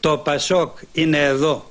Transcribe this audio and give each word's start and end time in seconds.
Το 0.00 0.18
Πασόκ 0.18 0.78
είναι 0.92 1.18
εδώ. 1.18 1.64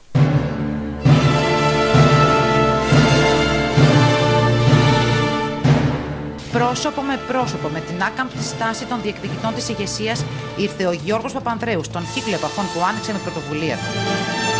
Πρόσωπο 6.52 7.02
με 7.02 7.20
πρόσωπο, 7.28 7.68
με 7.68 7.80
την 7.80 8.02
άκαμπτη 8.04 8.44
στάση 8.44 8.86
των 8.86 9.02
διεκδικητών 9.02 9.54
της 9.54 9.70
ηγεσίας, 9.70 10.26
ήρθε 10.58 10.86
ο 10.86 10.92
Γιώργος 10.92 11.34
Παπανδρέου 11.34 11.84
στον 11.84 12.04
κύκλο 12.14 12.36
επαφών 12.36 12.66
που 12.74 12.80
άνοιξε 12.90 13.12
με 13.12 13.20
πρωτοβουλία 13.20 13.76
του. 13.76 14.57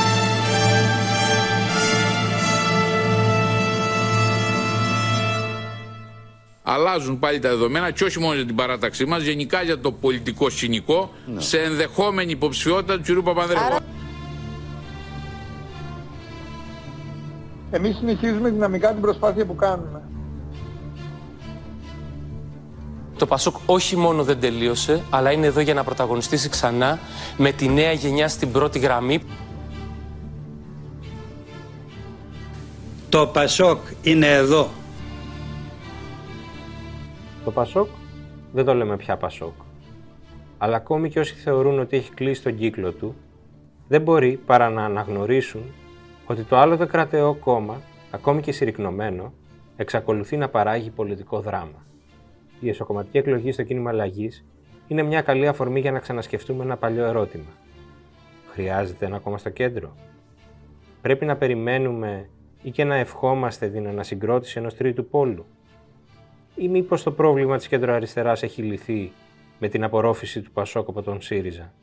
Αλλάζουν 6.70 7.20
πάλι 7.20 7.40
τα 7.40 7.50
δεδομένα 7.50 7.92
και 7.92 8.04
όχι 8.04 8.20
μόνο 8.20 8.34
για 8.34 8.46
την 8.46 8.56
παράταξή 8.56 9.06
μας, 9.06 9.22
γενικά 9.24 9.62
για 9.64 9.80
το 9.80 9.92
πολιτικό 9.92 10.50
σκηνικό 10.50 11.12
ναι. 11.26 11.42
σε 11.42 11.58
ενδεχόμενη 11.58 12.32
υποψηφιότητα 12.32 13.00
του 13.00 13.22
κ. 13.22 13.24
Παπανδρέου. 13.24 13.60
Άρα... 13.66 13.80
Εμείς 17.72 17.98
συνεχίζουμε 17.98 18.50
δυναμικά 18.50 18.92
την 18.92 19.02
προσπάθεια 19.02 19.46
που 19.46 19.56
κάνουμε. 19.56 20.02
Το 23.18 23.26
Πασόκ 23.26 23.56
όχι 23.66 23.96
μόνο 23.96 24.24
δεν 24.24 24.40
τελείωσε, 24.40 25.04
αλλά 25.10 25.32
είναι 25.32 25.46
εδώ 25.46 25.60
για 25.60 25.74
να 25.74 25.84
πρωταγωνιστήσει 25.84 26.50
ξανά 26.50 27.00
με 27.38 27.52
τη 27.52 27.68
νέα 27.68 27.92
γενιά 27.92 28.28
στην 28.28 28.52
πρώτη 28.52 28.80
γραμμή. 28.80 29.22
Το 33.10 33.28
Πασόκ 33.28 33.80
είναι 34.02 34.28
εδώ. 34.28 34.70
Το 37.48 37.54
Πασόκ 37.54 37.88
δεν 38.54 38.66
το 38.66 38.74
λέμε 38.74 38.98
πια 38.98 39.18
Πασόκ. 39.18 39.54
Αλλά 40.58 40.76
ακόμη 40.76 41.10
και 41.10 41.20
όσοι 41.20 41.34
θεωρούν 41.34 41.80
ότι 41.80 41.98
έχει 41.98 42.14
κλείσει 42.14 42.44
τον 42.44 42.56
κύκλο 42.56 42.92
του, 42.92 43.16
δεν 43.88 44.02
μπορεί 44.02 44.40
παρά 44.46 44.70
να 44.70 44.86
αναγνωρίσουν 44.86 45.62
ότι 46.26 46.44
το 46.44 46.58
άλλο 46.58 46.78
το 46.78 46.88
κρατεό 46.88 47.34
κόμμα, 47.34 47.82
ακόμη 48.12 48.42
και 48.42 48.52
συρρυκνωμένο, 48.52 49.34
εξακολουθεί 49.76 50.38
να 50.38 50.50
παράγει 50.50 50.90
πολιτικό 50.90 51.40
δράμα. 51.40 51.86
Η 52.60 52.70
εσωκομματική 52.70 53.18
εκλογή 53.18 53.52
στο 53.52 53.64
κίνημα 53.64 53.90
αλλαγής 53.90 54.46
είναι 54.88 55.04
μια 55.04 55.22
καλή 55.22 55.48
αφορμή 55.48 55.80
για 55.80 55.92
να 55.92 56.00
ξανασκεφτούμε 56.00 56.64
ένα 56.64 56.78
παλιό 56.78 57.06
ερώτημα. 57.06 57.52
Χρειάζεται 58.52 59.06
ένα 59.06 59.20
κόμμα 59.20 59.38
στο 59.38 59.50
κέντρο; 59.50 59.96
Πρέπει 61.02 61.26
να 61.26 61.36
περιμένουμε 61.36 62.30
ή 62.62 62.72
και 62.72 62.84
να 62.84 62.96
ευχόμαστε 62.96 63.68
την 63.68 63.88
ανασυγκρότηση 63.88 64.60
ενός 64.60 64.76
τρίτου 64.76 65.08
πόλου; 65.08 65.46
Ή 66.58 66.68
μήπως 66.68 67.04
το 67.04 67.12
πρόβλημα 67.12 67.58
της 67.58 67.68
κέντρο-αριστεράς 67.68 68.44
έχει 68.44 68.62
λυθεί 68.62 69.12
με 69.60 69.68
την 69.68 69.84
απορρόφηση 69.84 70.42
του 70.42 70.52
Πασόκ 70.52 70.90
από 70.90 71.02
τον 71.02 71.22
ΣΥΡΙΖΑ; 71.22 71.74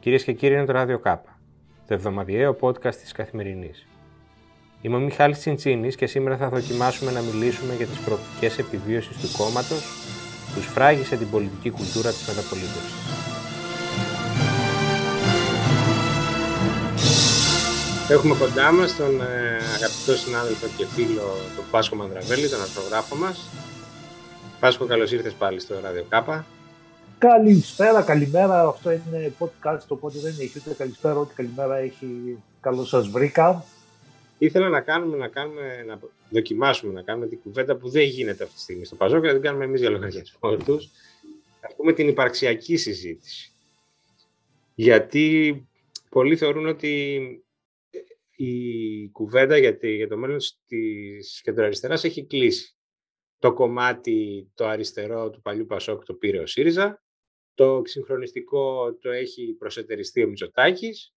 Κυρίες 0.00 0.24
και 0.24 0.32
κύριοι, 0.32 0.54
είναι 0.54 0.64
το 0.64 0.72
Ράδιο 0.72 0.98
Κάπα, 0.98 1.38
το 1.86 1.94
εβδομαδιαίο 1.94 2.56
podcast 2.60 2.94
της 2.94 3.12
Καθημερινής. 3.12 3.86
Είμαι 4.80 4.96
ο 4.96 5.00
Μιχάλης 5.00 5.38
Τσιντσίνης 5.38 5.96
και 5.96 6.06
σήμερα 6.06 6.36
θα 6.36 6.48
δοκιμάσουμε 6.48 7.10
να 7.10 7.20
μιλήσουμε 7.20 7.74
για 7.74 7.86
τις 7.86 7.98
προοπτικές 7.98 8.58
επιβίωσης 8.58 9.16
του 9.16 9.36
κόμματος 9.36 9.84
που 10.54 10.60
σφράγισε 10.60 11.16
την 11.16 11.30
πολιτική 11.30 11.70
κουλτούρα 11.70 12.10
της 12.10 12.26
μεταπολίτευσης. 12.28 13.25
Έχουμε 18.10 18.36
κοντά 18.38 18.72
μας 18.72 18.96
τον 18.96 19.20
ε, 19.20 19.56
αγαπητό 19.74 20.16
συνάδελφο 20.16 20.66
και 20.76 20.86
φίλο 20.86 21.22
του 21.56 21.64
Πάσχο 21.70 21.96
Μανδραβέλη, 21.96 22.48
τον 22.48 22.60
αρθρογράφο 22.60 23.16
μας. 23.16 23.48
Πάσχο, 24.60 24.86
καλώς 24.86 25.12
ήρθες 25.12 25.32
πάλι 25.32 25.60
στο 25.60 25.80
Ράδιο 25.80 26.04
Κάπα. 26.08 26.46
Καλησπέρα, 27.18 28.02
καλημέρα. 28.02 28.68
Αυτό 28.68 28.90
είναι 28.90 29.32
podcast, 29.38 29.86
οπότε 29.88 30.18
δεν 30.18 30.34
έχει 30.40 30.58
ούτε 30.58 30.74
καλησπέρα, 30.74 31.18
ούτε 31.18 31.32
καλημέρα 31.36 31.76
έχει. 31.76 32.38
Καλώς 32.60 32.88
σας 32.88 33.08
βρήκα. 33.08 33.64
Ήθελα 34.38 34.68
να 34.68 34.80
κάνουμε, 34.80 35.16
να 35.16 35.28
κάνουμε, 35.28 35.84
να 35.86 35.98
δοκιμάσουμε 36.30 36.92
να 36.92 37.02
κάνουμε 37.02 37.26
την 37.26 37.38
κουβέντα 37.42 37.76
που 37.76 37.88
δεν 37.88 38.02
γίνεται 38.02 38.44
αυτή 38.44 38.54
τη 38.54 38.60
στιγμή 38.60 38.84
στο 38.84 38.94
Παζό 38.94 39.20
και 39.20 39.26
να 39.26 39.32
την 39.32 39.42
κάνουμε 39.42 39.64
εμείς 39.64 39.80
για 39.80 39.90
λογαριασμό 39.90 40.56
του. 40.64 40.80
Α 41.60 41.74
πούμε 41.76 41.92
την 41.92 42.08
υπαρξιακή 42.08 42.76
συζήτηση. 42.76 43.52
Γιατί 44.74 45.66
πολλοί 46.08 46.36
θεωρούν 46.36 46.66
ότι 46.66 47.40
η 48.36 49.10
κουβέντα 49.10 49.56
για, 49.56 49.78
για 49.80 50.08
το 50.08 50.16
μέλλον 50.16 50.38
της 50.66 51.40
κεντροαριστεράς 51.42 52.04
έχει 52.04 52.26
κλείσει. 52.26 52.76
Το 53.38 53.52
κομμάτι 53.52 54.50
το 54.54 54.66
αριστερό 54.66 55.30
του 55.30 55.40
παλιού 55.40 55.66
Πασόκ 55.66 56.04
το 56.04 56.14
πήρε 56.14 56.38
ο 56.38 56.46
ΣΥΡΙΖΑ, 56.46 57.02
το 57.54 57.82
συγχρονιστικό 57.84 58.94
το 58.94 59.10
έχει 59.10 59.54
προσετεριστεί 59.58 60.24
ο 60.24 60.28
Μητσοτάκης, 60.28 61.14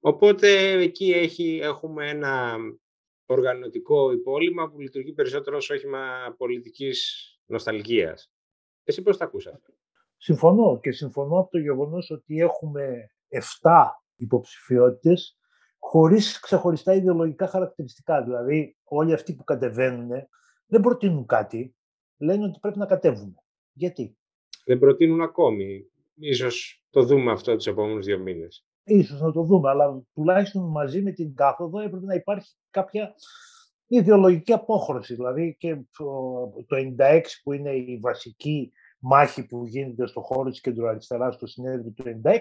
οπότε 0.00 0.70
εκεί 0.70 1.12
έχει, 1.12 1.58
έχουμε 1.62 2.08
ένα 2.08 2.56
οργανωτικό 3.26 4.12
υπόλοιμα 4.12 4.70
που 4.70 4.80
λειτουργεί 4.80 5.12
περισσότερο 5.12 5.56
ως 5.56 5.70
όχημα 5.70 6.34
πολιτικής 6.36 7.26
νοσταλγίας. 7.46 8.30
Εσύ 8.84 9.02
πώς 9.02 9.16
τα 9.16 9.24
ακούς 9.24 9.46
αυτό. 9.46 9.72
Συμφωνώ 10.16 10.80
και 10.82 10.92
συμφωνώ 10.92 11.38
από 11.38 11.50
το 11.50 11.58
γεγονός 11.58 12.10
ότι 12.10 12.40
έχουμε 12.40 13.10
7 13.28 13.40
υποψηφιότητες 14.16 15.38
χωρίς 15.88 16.40
ξεχωριστά 16.40 16.94
ιδεολογικά 16.94 17.46
χαρακτηριστικά. 17.46 18.22
Δηλαδή, 18.22 18.76
όλοι 18.84 19.12
αυτοί 19.12 19.34
που 19.34 19.44
κατεβαίνουν 19.44 20.08
δεν 20.66 20.80
προτείνουν 20.80 21.26
κάτι, 21.26 21.74
λένε 22.16 22.44
ότι 22.44 22.58
πρέπει 22.60 22.78
να 22.78 22.86
κατέβουν. 22.86 23.38
Γιατί; 23.72 24.16
Δεν 24.64 24.78
προτείνουν 24.78 25.20
ακόμη. 25.20 25.90
Ίσως 26.14 26.84
το 26.90 27.02
δούμε 27.02 27.32
αυτό 27.32 27.56
τους 27.56 27.66
επόμενους 27.66 28.06
δύο 28.06 28.18
μήνες. 28.18 28.66
Ίσως 28.84 29.20
να 29.20 29.32
το 29.32 29.42
δούμε, 29.42 29.68
αλλά 29.68 30.02
τουλάχιστον 30.14 30.70
μαζί 30.70 31.02
με 31.02 31.10
την 31.10 31.34
κάθοδο 31.34 31.80
έπρεπε 31.80 32.06
να 32.06 32.14
υπάρχει 32.14 32.54
κάποια 32.70 33.14
ιδεολογική 33.86 34.52
απόχρωση. 34.52 35.14
Δηλαδή 35.14 35.56
και 35.58 35.80
το 36.66 36.76
96 36.98 37.20
που 37.42 37.52
είναι 37.52 37.70
η 37.70 37.98
βασική 38.02 38.72
μάχη 38.98 39.46
που 39.46 39.66
γίνεται 39.66 40.06
στο 40.06 40.20
χώρο 40.20 40.50
της 40.50 40.60
κεντροαριστεράς 40.60 41.34
στο 41.34 41.46
συνέδριο 41.46 41.90
του 41.90 42.04
96, 42.24 42.38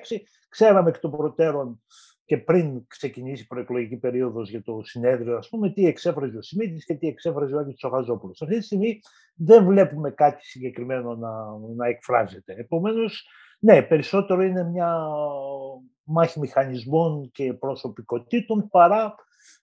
ξέραμε 0.50 0.90
εκ 0.90 1.00
των 1.00 1.12
προτέρων 1.12 1.82
και 2.26 2.38
πριν 2.38 2.88
ξεκινήσει 2.88 3.44
η 3.44 3.46
προεκλογική 3.46 3.98
περίοδος 3.98 4.50
για 4.50 4.64
το 4.64 4.82
συνέδριο, 4.84 5.38
ας 5.38 5.50
πούμε, 5.50 5.72
τι 5.72 5.86
εξέφραζε 5.86 6.38
ο 6.38 6.42
Σιμίτης 6.42 6.86
και 6.86 6.94
τι 6.94 7.08
εξέφραζε 7.08 7.56
ο 7.56 7.60
Άγιο 7.60 7.74
Τσοχαζόπουλος. 7.74 8.42
Αυτή 8.42 8.58
τη 8.58 8.64
στιγμή 8.64 9.00
δεν 9.36 9.66
βλέπουμε 9.66 10.12
κάτι 10.12 10.46
συγκεκριμένο 10.46 11.16
να, 11.16 11.58
να 11.76 11.88
εκφράζεται. 11.88 12.54
Επομένως, 12.58 13.28
ναι, 13.60 13.82
περισσότερο 13.82 14.44
είναι 14.44 14.64
μια 14.64 15.00
μάχη 16.04 16.40
μηχανισμών 16.40 17.32
και 17.32 17.54
προσωπικότητων 17.54 18.70
παρά 18.70 19.16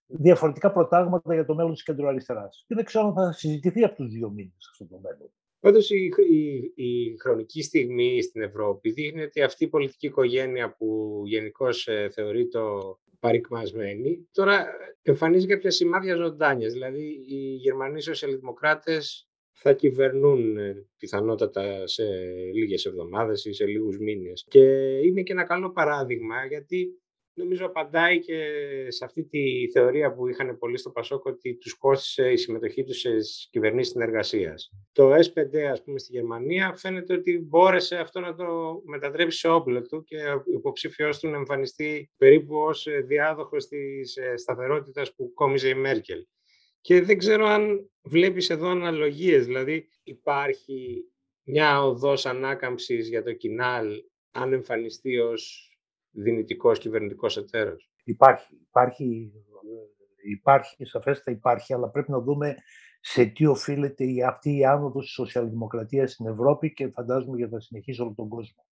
διαφορετικά 0.07 0.73
προτάγματα 0.73 1.35
για 1.35 1.45
το 1.45 1.55
μέλλον 1.55 1.73
της 1.73 1.83
κεντροαριστεράς. 1.83 2.65
Και 2.67 2.75
δεν 2.75 2.85
ξέρω 2.85 3.07
αν 3.07 3.15
θα 3.15 3.33
συζητηθεί 3.33 3.85
από 3.85 3.95
τους 3.95 4.09
δύο 4.09 4.31
μήνες 4.31 4.69
αυτό 4.71 4.87
το 4.87 5.01
μέλλον. 5.03 5.31
Πάντως 5.63 5.91
η, 5.91 6.11
η, 6.31 6.73
η, 6.75 7.17
χρονική 7.19 7.63
στιγμή 7.63 8.23
στην 8.23 8.43
Ευρώπη 8.43 8.91
δείχνει 8.91 9.23
ότι 9.23 9.43
αυτή 9.43 9.65
η 9.65 9.69
πολιτική 9.69 10.07
οικογένεια 10.07 10.75
που 10.77 11.21
γενικώς 11.25 11.87
ε, 11.87 12.09
θεωρεί 12.13 12.49
το 12.49 12.99
παρικμασμένη, 13.21 14.29
τώρα 14.33 14.67
εμφανίζει 15.03 15.47
κάποια 15.47 15.71
σημάδια 15.71 16.17
ζωντάνιας. 16.17 16.73
Δηλαδή 16.73 17.25
οι 17.29 17.55
Γερμανοί 17.55 18.01
σοσιαλδημοκράτες 18.03 19.29
θα 19.53 19.73
κυβερνούν 19.73 20.57
ε, 20.57 20.87
πιθανότατα 20.99 21.87
σε 21.87 22.05
λίγες 22.55 22.85
εβδομάδες 22.85 23.45
ή 23.45 23.53
σε 23.53 23.67
λίγους 23.67 23.99
μήνες. 23.99 24.45
Και 24.49 24.65
είναι 24.99 25.23
και 25.23 25.33
ένα 25.33 25.45
καλό 25.45 25.73
παράδειγμα 25.73 26.47
γιατί 26.47 27.03
νομίζω 27.35 27.67
απαντάει 27.67 28.19
και 28.19 28.45
σε 28.89 29.05
αυτή 29.05 29.25
τη 29.25 29.71
θεωρία 29.73 30.15
που 30.15 30.29
είχαν 30.29 30.59
πολλοί 30.59 30.79
στο 30.79 30.91
Πασόκ 30.91 31.25
ότι 31.25 31.55
τους 31.55 31.75
κόστησε 31.75 32.33
η 32.33 32.37
συμμετοχή 32.37 32.85
τους 32.85 32.99
σε 32.99 33.11
κυβερνήσεις 33.51 33.93
συνεργασίας. 33.93 34.71
Το 34.93 35.15
S5 35.15 35.59
ας 35.59 35.83
πούμε 35.83 35.99
στη 35.99 36.13
Γερμανία 36.13 36.75
φαίνεται 36.77 37.15
ότι 37.15 37.39
μπόρεσε 37.49 37.97
αυτό 37.97 38.21
να 38.21 38.35
το 38.35 38.81
μετατρέψει 38.85 39.39
σε 39.39 39.49
όπλο 39.49 39.83
του 39.83 40.05
και 40.05 40.17
ο 40.17 40.43
υποψήφιος 40.47 41.19
του 41.19 41.29
να 41.29 41.37
εμφανιστεί 41.37 42.11
περίπου 42.17 42.57
ως 42.57 42.87
διάδοχος 43.05 43.67
της 43.67 44.17
ε, 44.17 44.37
σταθερότητας 44.37 45.15
που 45.15 45.33
κόμιζε 45.35 45.69
η 45.69 45.75
Μέρκελ. 45.75 46.27
Και 46.81 47.01
δεν 47.01 47.19
ξέρω 47.19 47.47
αν 47.47 47.91
βλέπεις 48.03 48.51
εδώ 48.51 48.69
αναλογίες, 48.69 49.47
δηλαδή 49.47 49.89
υπάρχει 50.03 51.05
μια 51.43 51.85
οδός 51.85 52.27
ανάκαμψης 52.27 53.09
για 53.09 53.23
το 53.23 53.33
κοινάλ 53.33 54.05
αν 54.31 54.53
εμφανιστεί 54.53 55.19
ως 55.19 55.72
δυνητικός 56.13 56.79
κυβερνητικός 56.79 57.37
εταίρος. 57.37 57.91
Υπάρχει, 58.05 58.55
υπάρχει, 58.69 59.33
υπάρχει, 60.31 60.85
σαφέστα 60.85 61.31
υπάρχει, 61.31 61.75
αλλά 61.75 61.89
πρέπει 61.89 62.11
να 62.11 62.21
δούμε 62.21 62.57
σε 63.01 63.25
τι 63.25 63.47
οφείλεται 63.47 64.05
αυτή 64.27 64.57
η 64.57 64.65
άνοδος 64.65 65.05
της 65.05 65.13
σοσιαλδημοκρατίας 65.13 66.13
στην 66.13 66.27
Ευρώπη 66.27 66.73
και 66.73 66.89
φαντάζομαι 66.89 67.37
για 67.37 67.49
να 67.51 67.61
συνεχίσει 67.61 68.01
όλο 68.01 68.15
τον 68.17 68.29
κόσμο. 68.29 68.67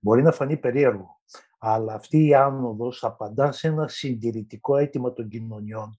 Μπορεί 0.00 0.22
να 0.22 0.32
φανεί 0.32 0.56
περίεργο, 0.56 1.20
αλλά 1.58 1.94
αυτή 1.94 2.26
η 2.26 2.34
άνοδος 2.34 3.04
απαντά 3.04 3.52
σε 3.52 3.68
ένα 3.68 3.88
συντηρητικό 3.88 4.76
αίτημα 4.76 5.12
των 5.12 5.28
κοινωνιών, 5.28 5.98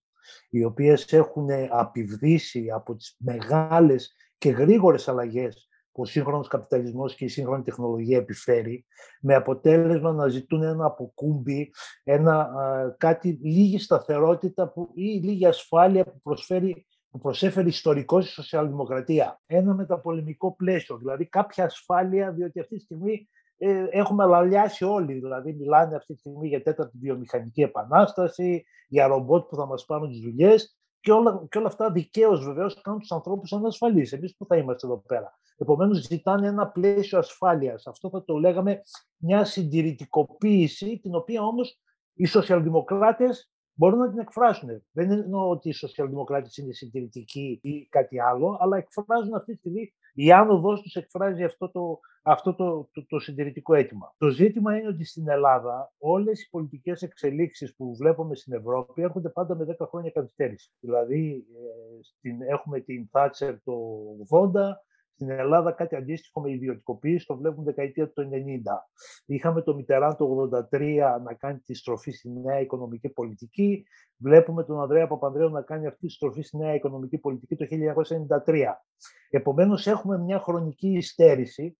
οι 0.49 0.63
οποίες 0.63 1.13
έχουν 1.13 1.47
απειβδίσει 1.69 2.69
από 2.69 2.95
τις 2.95 3.15
μεγάλες 3.19 4.15
και 4.37 4.49
γρήγορες 4.49 5.07
αλλαγές 5.07 5.68
που 5.91 6.01
ο 6.01 6.05
σύγχρονος 6.05 6.47
καπιταλισμός 6.47 7.15
και 7.15 7.25
η 7.25 7.27
σύγχρονη 7.27 7.63
τεχνολογία 7.63 8.17
επιφέρει, 8.17 8.85
με 9.21 9.35
αποτέλεσμα 9.35 10.11
να 10.11 10.27
ζητούν 10.27 10.63
ένα 10.63 10.85
αποκούμπι, 10.85 11.71
ένα, 12.03 12.49
κάτι, 12.97 13.39
λίγη 13.41 13.79
σταθερότητα 13.79 14.71
που, 14.71 14.91
ή 14.93 15.03
λίγη 15.03 15.45
ασφάλεια 15.45 16.03
που 16.03 16.19
προσφέρει 16.23 16.87
που 17.11 17.19
προσέφερε 17.19 17.67
ιστορικό 17.67 18.19
η 18.19 18.23
σοσιαλδημοκρατία. 18.23 19.41
Ένα 19.45 19.73
μεταπολεμικό 19.73 20.55
πλαίσιο, 20.55 20.97
δηλαδή 20.97 21.25
κάποια 21.25 21.63
ασφάλεια, 21.63 22.31
διότι 22.31 22.59
αυτή 22.59 22.75
τη 22.75 22.81
στιγμή 22.81 23.29
ε, 23.57 23.85
έχουμε 23.89 24.25
λαλιάσει 24.25 24.85
όλοι. 24.85 25.13
Δηλαδή, 25.13 25.53
μιλάνε 25.53 25.95
αυτή 25.95 26.13
τη 26.13 26.19
στιγμή 26.19 26.47
για 26.47 26.63
τέταρτη 26.63 26.97
βιομηχανική 26.97 27.61
επανάσταση, 27.61 28.65
για 28.87 29.07
ρομπότ 29.07 29.47
που 29.47 29.55
θα 29.55 29.65
μας 29.65 29.85
πάρουν 29.85 30.09
τις 30.09 30.19
δουλειές. 30.19 30.78
Και 31.01 31.11
όλα, 31.11 31.45
και 31.49 31.57
όλα 31.57 31.67
αυτά 31.67 31.91
δικαίως 31.91 32.45
βεβαίως 32.45 32.81
κάνουν 32.81 32.99
τους 32.99 33.11
ανθρώπους 33.11 33.53
ανασφαλείς. 33.53 34.13
Εμείς 34.13 34.35
που 34.35 34.45
θα 34.45 34.57
είμαστε 34.57 34.87
εδώ 34.87 34.97
πέρα. 35.07 35.39
Επομένως, 35.57 35.97
ζητάνε 35.97 36.47
ένα 36.47 36.67
πλαίσιο 36.67 37.17
ασφάλειας. 37.17 37.87
Αυτό 37.87 38.09
θα 38.09 38.23
το 38.23 38.37
λέγαμε 38.37 38.81
μια 39.17 39.45
συντηρητικοποίηση, 39.45 40.99
την 40.99 41.15
οποία 41.15 41.43
όμως 41.43 41.79
οι 42.13 42.25
σοσιαλδημοκράτες 42.25 43.51
μπορούν 43.73 43.99
να 43.99 44.09
την 44.09 44.19
εκφράσουν. 44.19 44.69
Δεν 44.91 45.11
εννοώ 45.11 45.49
ότι 45.49 45.69
οι 45.69 45.71
σοσιαλδημοκράτες 45.71 46.57
είναι 46.57 46.73
συντηρητικοί 46.73 47.59
ή 47.63 47.87
κάτι 47.89 48.19
άλλο, 48.19 48.57
αλλά 48.59 48.77
εκφράζουν 48.77 49.35
αυτή 49.35 49.51
τη 49.51 49.57
στιγμή, 49.57 49.93
η 50.21 50.31
άνοδό 50.31 50.81
τους 50.81 50.95
εκφράζει 50.95 51.43
αυτό 51.43 51.69
το, 51.69 51.99
αυτό 52.21 52.55
το, 52.55 52.89
το, 52.93 53.05
το 53.05 53.19
συντηρητικό 53.19 53.73
αίτημα. 53.73 54.13
Το 54.17 54.29
ζήτημα 54.29 54.77
είναι 54.77 54.87
ότι 54.87 55.05
στην 55.05 55.29
Ελλάδα 55.29 55.93
όλες 55.97 56.41
οι 56.41 56.49
πολιτικές 56.49 57.01
εξελίξεις 57.01 57.75
που 57.75 57.95
βλέπουμε 57.95 58.35
στην 58.35 58.53
Ευρώπη 58.53 59.01
έρχονται 59.01 59.29
πάντα 59.29 59.55
με 59.55 59.75
10 59.79 59.87
χρόνια 59.89 60.11
καθυστέρηση. 60.11 60.71
Δηλαδή, 60.79 61.45
ε, 61.53 62.03
στην, 62.03 62.41
έχουμε 62.41 62.79
την 62.79 63.07
Θάτσερ 63.11 63.61
το 63.63 63.73
80, 64.29 64.51
στην 65.19 65.31
Ελλάδα 65.31 65.71
κάτι 65.71 65.95
αντίστοιχο 65.95 66.41
με 66.41 66.51
ιδιωτικοποίηση 66.51 67.25
το 67.25 67.37
βλέπουμε 67.37 67.63
δεκαετία 67.63 68.09
του 68.09 68.29
90. 68.31 68.31
Είχαμε 69.25 69.61
το 69.61 69.75
Μητεράν 69.75 70.15
το 70.15 70.49
83 70.71 70.79
να 71.23 71.33
κάνει 71.33 71.59
τη 71.59 71.73
στροφή 71.73 72.11
στη 72.11 72.29
νέα 72.29 72.59
οικονομική 72.59 73.09
πολιτική. 73.09 73.83
Βλέπουμε 74.17 74.63
τον 74.63 74.81
Ανδρέα 74.81 75.07
Παπανδρέου 75.07 75.49
να 75.49 75.61
κάνει 75.61 75.87
αυτή 75.87 76.07
τη 76.07 76.13
στροφή 76.13 76.41
στη 76.41 76.57
νέα 76.57 76.73
οικονομική 76.73 77.17
πολιτική 77.17 77.55
το 77.55 77.65
1993. 78.45 78.63
Επομένως 79.29 79.87
έχουμε 79.87 80.17
μια 80.17 80.39
χρονική 80.39 80.89
υστέρηση 80.89 81.77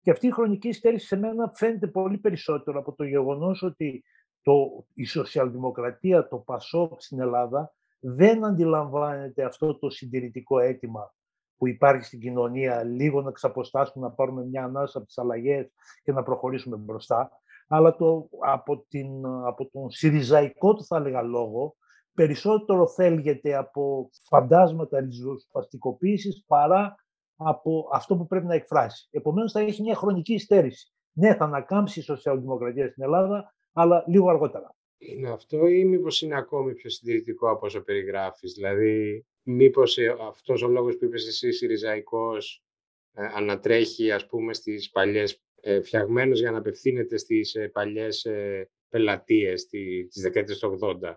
και 0.00 0.10
αυτή 0.10 0.26
η 0.26 0.30
χρονική 0.30 0.68
υστέρηση 0.68 1.06
σε 1.06 1.16
μένα 1.16 1.52
φαίνεται 1.54 1.86
πολύ 1.86 2.18
περισσότερο 2.18 2.78
από 2.78 2.94
το 2.94 3.04
γεγονός 3.04 3.62
ότι 3.62 4.04
το, 4.42 4.84
η 4.94 5.04
σοσιαλδημοκρατία, 5.04 6.28
το 6.28 6.36
ΠΑΣΟΚ 6.36 7.02
στην 7.02 7.20
Ελλάδα 7.20 7.74
δεν 8.00 8.44
αντιλαμβάνεται 8.44 9.44
αυτό 9.44 9.78
το 9.78 9.90
συντηρητικό 9.90 10.58
αίτημα 10.58 11.14
που 11.62 11.68
υπάρχει 11.68 12.04
στην 12.04 12.20
κοινωνία, 12.20 12.84
λίγο 12.84 13.22
να 13.22 13.30
ξαποστάσουμε, 13.30 14.06
να 14.06 14.12
πάρουμε 14.12 14.44
μια 14.44 14.64
ανάσα 14.64 14.98
από 14.98 15.06
τις 15.06 15.18
αλλαγές 15.18 15.72
και 16.02 16.12
να 16.12 16.22
προχωρήσουμε 16.22 16.76
μπροστά. 16.76 17.30
Αλλά 17.68 17.96
το, 17.96 18.28
από, 18.40 18.84
την, 18.88 19.26
από 19.26 19.70
τον 19.70 19.90
συριζαϊκό 19.90 20.74
του, 20.74 20.84
θα 20.84 20.96
έλεγα, 20.96 21.22
λόγο, 21.22 21.76
περισσότερο 22.14 22.88
θέλγεται 22.88 23.56
από 23.56 24.10
φαντάσματα 24.28 25.00
ριζοσπαστικοποίησης 25.00 26.44
παρά 26.46 26.94
από 27.36 27.88
αυτό 27.92 28.16
που 28.16 28.26
πρέπει 28.26 28.46
να 28.46 28.54
εκφράσει. 28.54 29.08
Επομένως, 29.10 29.52
θα 29.52 29.60
έχει 29.60 29.82
μια 29.82 29.94
χρονική 29.94 30.34
υστέρηση. 30.34 30.92
Ναι, 31.12 31.34
θα 31.34 31.44
ανακάμψει 31.44 31.98
η 31.98 32.02
σοσιαλδημοκρατία 32.02 32.88
στην 32.88 33.02
Ελλάδα, 33.02 33.54
αλλά 33.72 34.04
λίγο 34.06 34.28
αργότερα. 34.28 34.74
Είναι 34.98 35.30
αυτό 35.30 35.66
ή 35.66 35.84
μήπως 35.84 36.22
είναι 36.22 36.36
ακόμη 36.36 36.72
πιο 36.74 36.90
συντηρητικό 36.90 37.50
από 37.50 37.66
όσο 37.66 37.82
περιγράφεις. 37.82 38.52
Δηλαδή, 38.52 39.26
μήπως 39.42 39.98
ε, 39.98 40.16
αυτός 40.20 40.62
ο 40.62 40.68
λόγος 40.68 40.96
που 40.96 41.04
είπες 41.04 41.26
εσύ, 41.26 41.52
Συριζαϊκός, 41.52 42.64
ε, 43.12 43.24
ανατρέχει 43.34 44.10
ας 44.10 44.26
πούμε 44.26 44.54
στις 44.54 44.90
παλιές, 44.90 45.42
ε, 45.60 45.80
φτιαγμένος 45.80 46.40
για 46.40 46.50
να 46.50 46.58
απευθύνεται 46.58 47.16
στις 47.16 47.54
ε, 47.54 47.68
παλιές 47.68 48.24
ε, 48.24 48.70
πελατείες 48.88 49.66
της 49.66 50.22
δεκαετίας 50.22 50.58
του 50.58 50.78
80. 50.80 51.14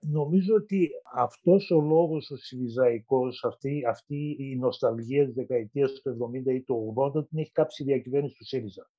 Νομίζω 0.00 0.54
ότι 0.54 0.90
αυτός 1.14 1.70
ο 1.70 1.80
λόγος 1.80 2.30
ο 2.30 2.36
Συριζαϊκός, 2.36 3.44
αυτή, 3.44 3.82
αυτή 3.88 4.36
η 4.38 4.56
νοσταλγία 4.56 5.24
της 5.24 5.34
δεκαετίας 5.34 5.92
του 5.92 6.30
70 6.46 6.52
ή 6.52 6.62
του 6.62 6.94
80 7.16 7.28
την 7.28 7.38
έχει 7.38 7.50
κάψει 7.52 7.82
η 7.82 7.86
διακυβέρνηση 7.86 8.34
του 8.34 8.44
ΣΥΡΙΖΑ. 8.44 8.90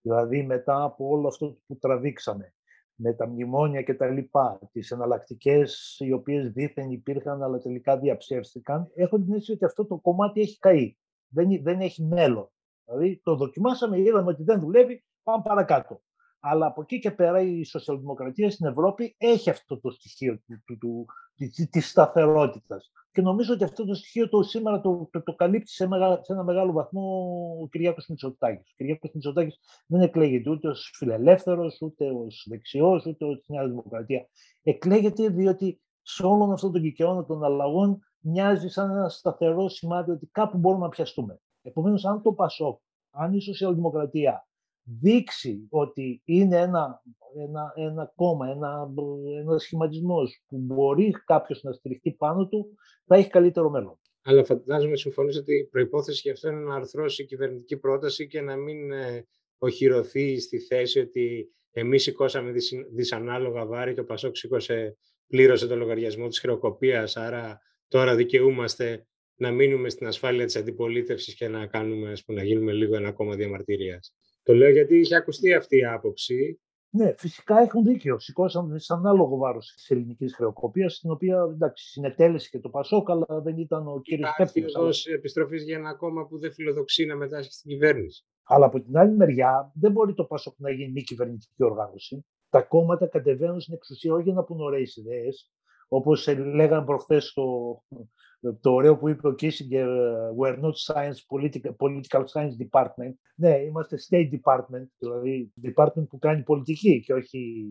Δηλαδή 0.00 0.42
μετά 0.42 0.82
από 0.82 1.08
όλο 1.08 1.28
αυτό 1.28 1.58
που 1.66 1.78
τραβήξαμε, 1.78 2.54
με 3.00 3.12
τα 3.12 3.28
μνημόνια 3.28 3.82
και 3.82 3.94
τα 3.94 4.06
λοιπά, 4.06 4.58
τις 4.72 4.90
εναλλακτικές 4.90 5.96
οι 5.98 6.12
οποίες 6.12 6.50
δήθεν 6.50 6.90
υπήρχαν 6.90 7.42
αλλά 7.42 7.58
τελικά 7.58 7.98
διαψεύστηκαν, 7.98 8.90
έχω 8.94 9.16
την 9.16 9.32
αίσθηση 9.32 9.52
ότι 9.52 9.64
αυτό 9.64 9.86
το 9.86 9.96
κομμάτι 9.96 10.40
έχει 10.40 10.58
καεί. 10.58 10.96
Δεν, 11.28 11.62
δεν 11.62 11.80
έχει 11.80 12.02
μέλλον. 12.02 12.50
Δηλαδή 12.84 13.20
το 13.22 13.36
δοκιμάσαμε, 13.36 14.00
είδαμε 14.00 14.30
ότι 14.30 14.42
δεν 14.42 14.60
δουλεύει, 14.60 15.04
πάμε 15.22 15.42
παρακάτω. 15.42 16.02
Αλλά 16.40 16.66
από 16.66 16.80
εκεί 16.80 16.98
και 16.98 17.10
πέρα 17.10 17.40
η 17.40 17.64
σοσιαλδημοκρατία 17.64 18.50
στην 18.50 18.66
Ευρώπη 18.66 19.14
έχει 19.18 19.50
αυτό 19.50 19.80
το 19.80 19.90
στοιχείο 19.90 20.38
του, 20.38 20.62
του, 20.66 20.78
του, 20.78 21.06
της 21.70 21.90
σταθερότητας. 21.90 22.90
Και 23.12 23.22
νομίζω 23.22 23.54
ότι 23.54 23.64
αυτό 23.64 23.84
το 23.84 23.94
στοιχείο 23.94 24.28
το 24.28 24.42
σήμερα 24.42 24.80
το, 24.80 25.08
το, 25.12 25.22
το 25.22 25.34
καλύπτει 25.34 25.70
σε, 25.70 25.86
μεγα, 25.86 26.20
σε 26.22 26.32
ένα 26.32 26.44
μεγάλο 26.44 26.72
βαθμό 26.72 27.02
ο 27.62 27.68
Κυριάκος 27.68 28.06
Μητσοτάκης. 28.06 28.70
Ο 28.70 28.74
Κυριάκος 28.76 29.10
Μητσοτάκης 29.14 29.58
δεν 29.86 30.00
εκλέγεται 30.00 30.50
ούτε 30.50 30.68
ως 30.68 30.92
φιλελεύθερος, 30.96 31.78
ούτε 31.80 32.10
ως 32.10 32.46
δεξιός, 32.50 33.06
ούτε 33.06 33.24
ως 33.24 33.44
Νέα 33.46 33.66
Δημοκρατία. 33.66 34.28
Εκλέγεται 34.62 35.28
διότι 35.28 35.80
σε 36.02 36.26
όλον 36.26 36.52
αυτόν 36.52 36.72
τον 36.72 36.82
κυκαιώνα 36.82 37.24
των 37.24 37.44
αλλαγών 37.44 37.98
μοιάζει 38.20 38.68
σαν 38.68 38.90
ένα 38.90 39.08
σταθερό 39.08 39.68
σημάδι 39.68 40.10
ότι 40.10 40.26
κάπου 40.26 40.58
μπορούμε 40.58 40.82
να 40.84 40.88
πιαστούμε. 40.88 41.40
Επομένως, 41.62 42.04
αν 42.04 42.22
το 42.22 42.32
ΠΑΣΟΚ, 42.32 42.80
αν 43.10 43.34
η 43.34 43.40
σοσιαλδημοκρατία 43.40 44.47
δείξει 45.00 45.66
ότι 45.70 46.22
είναι 46.24 46.56
ένα, 46.56 47.02
ένα, 47.36 47.72
ένα 47.74 48.12
κόμμα, 48.14 48.48
ένα, 48.48 48.88
ένα 49.40 49.58
σχηματισμός 49.58 50.42
που 50.46 50.56
μπορεί 50.58 51.10
κάποιος 51.24 51.62
να 51.62 51.72
στηριχτεί 51.72 52.12
πάνω 52.12 52.48
του, 52.48 52.66
θα 53.06 53.16
έχει 53.16 53.28
καλύτερο 53.28 53.70
μέλλον. 53.70 53.98
Αλλά 54.22 54.44
φαντάζομαι 54.44 54.96
συμφωνείς 54.96 55.36
ότι 55.36 55.54
η 55.54 55.64
προϋπόθεση 55.64 56.20
για 56.24 56.32
αυτό 56.32 56.48
είναι 56.48 56.60
να 56.60 56.74
αρθρώσει 56.74 57.22
η 57.22 57.26
κυβερνητική 57.26 57.76
πρόταση 57.76 58.26
και 58.26 58.40
να 58.40 58.56
μην 58.56 58.92
ε, 58.92 59.26
οχυρωθεί 59.58 60.40
στη 60.40 60.58
θέση 60.58 61.00
ότι 61.00 61.52
εμείς 61.70 62.02
σηκώσαμε 62.02 62.50
δυσ, 62.50 62.72
δυσανάλογα 62.94 63.66
βάρη, 63.66 63.94
το 63.94 64.04
Πασόκ 64.04 64.36
σήκωσε, 64.36 64.96
πλήρωσε 65.26 65.66
το 65.66 65.76
λογαριασμό 65.76 66.28
της 66.28 66.40
χρεοκοπίας, 66.40 67.16
άρα 67.16 67.60
τώρα 67.88 68.14
δικαιούμαστε 68.14 69.06
να 69.34 69.50
μείνουμε 69.50 69.88
στην 69.88 70.06
ασφάλεια 70.06 70.44
της 70.44 70.56
αντιπολίτευσης 70.56 71.34
και 71.34 71.48
να, 71.48 71.66
κάνουμε, 71.66 72.10
ας 72.10 72.24
πούμε, 72.24 72.38
να 72.40 72.46
γίνουμε 72.46 72.72
λίγο 72.72 72.96
ένα 72.96 73.12
κόμμα 73.12 73.34
διαμαρτυρίας. 73.34 74.14
Το 74.48 74.54
λέω 74.54 74.70
γιατί 74.70 74.96
είχε 74.98 75.16
ακουστεί 75.16 75.54
αυτή 75.54 75.76
η 75.76 75.84
άποψη. 75.84 76.60
Ναι, 76.90 77.14
φυσικά 77.16 77.58
έχουν 77.58 77.84
δίκιο. 77.84 78.18
Σηκώσαν 78.18 78.72
δυσανάλογο 78.72 79.36
βάρος 79.36 79.72
της 79.74 79.90
ελληνικής 79.90 80.34
χρεοκοπίας, 80.34 80.98
την 81.00 81.10
οποία 81.10 81.48
εντάξει, 81.52 81.88
συνετέλεσε 81.88 82.48
και 82.50 82.58
το 82.58 82.68
Πασόκ, 82.68 83.10
αλλά 83.10 83.26
δεν 83.28 83.58
ήταν 83.58 83.88
ο 83.88 84.00
κύριος 84.00 84.30
Υπάρχει 84.30 84.60
ω 84.60 85.12
επιστροφής 85.14 85.62
για 85.62 85.76
ένα 85.76 85.94
κόμμα 85.94 86.26
που 86.26 86.38
δεν 86.38 86.52
φιλοδοξεί 86.52 87.04
να 87.04 87.16
μετάσχει 87.16 87.52
στην 87.52 87.70
κυβέρνηση. 87.70 88.24
Αλλά 88.42 88.66
από 88.66 88.80
την 88.80 88.96
άλλη 88.96 89.16
μεριά, 89.16 89.72
δεν 89.74 89.92
μπορεί 89.92 90.14
το 90.14 90.24
Πασόκ 90.24 90.54
να 90.58 90.70
γίνει 90.70 90.92
μη 90.92 91.02
κυβερνητική 91.02 91.64
οργάνωση. 91.64 92.26
Τα 92.48 92.62
κόμματα 92.62 93.06
κατεβαίνουν 93.06 93.60
στην 93.60 93.74
εξουσία 93.74 94.12
όχι 94.12 94.22
για 94.22 94.32
να 94.32 94.44
πούν 94.44 94.60
ωραίε 94.60 94.84
ιδέες, 94.94 95.52
όπως 95.88 96.26
λέγανε 96.54 96.84
προχθές 96.84 97.24
στο, 97.24 97.82
το 98.60 98.72
ωραίο 98.72 98.98
που 98.98 99.08
είπε 99.08 99.28
ο 99.28 99.34
Kissinger, 99.40 99.88
we're 100.38 100.58
not 100.60 100.72
science, 100.86 101.18
political, 101.32 101.74
political 101.76 102.24
science 102.32 102.54
department. 102.66 103.14
Ναι, 103.34 103.56
είμαστε 103.58 103.96
state 104.08 104.28
department, 104.30 104.86
δηλαδή 104.98 105.52
department 105.62 106.06
που 106.08 106.18
κάνει 106.18 106.42
πολιτική 106.42 107.00
και 107.00 107.12
όχι 107.12 107.64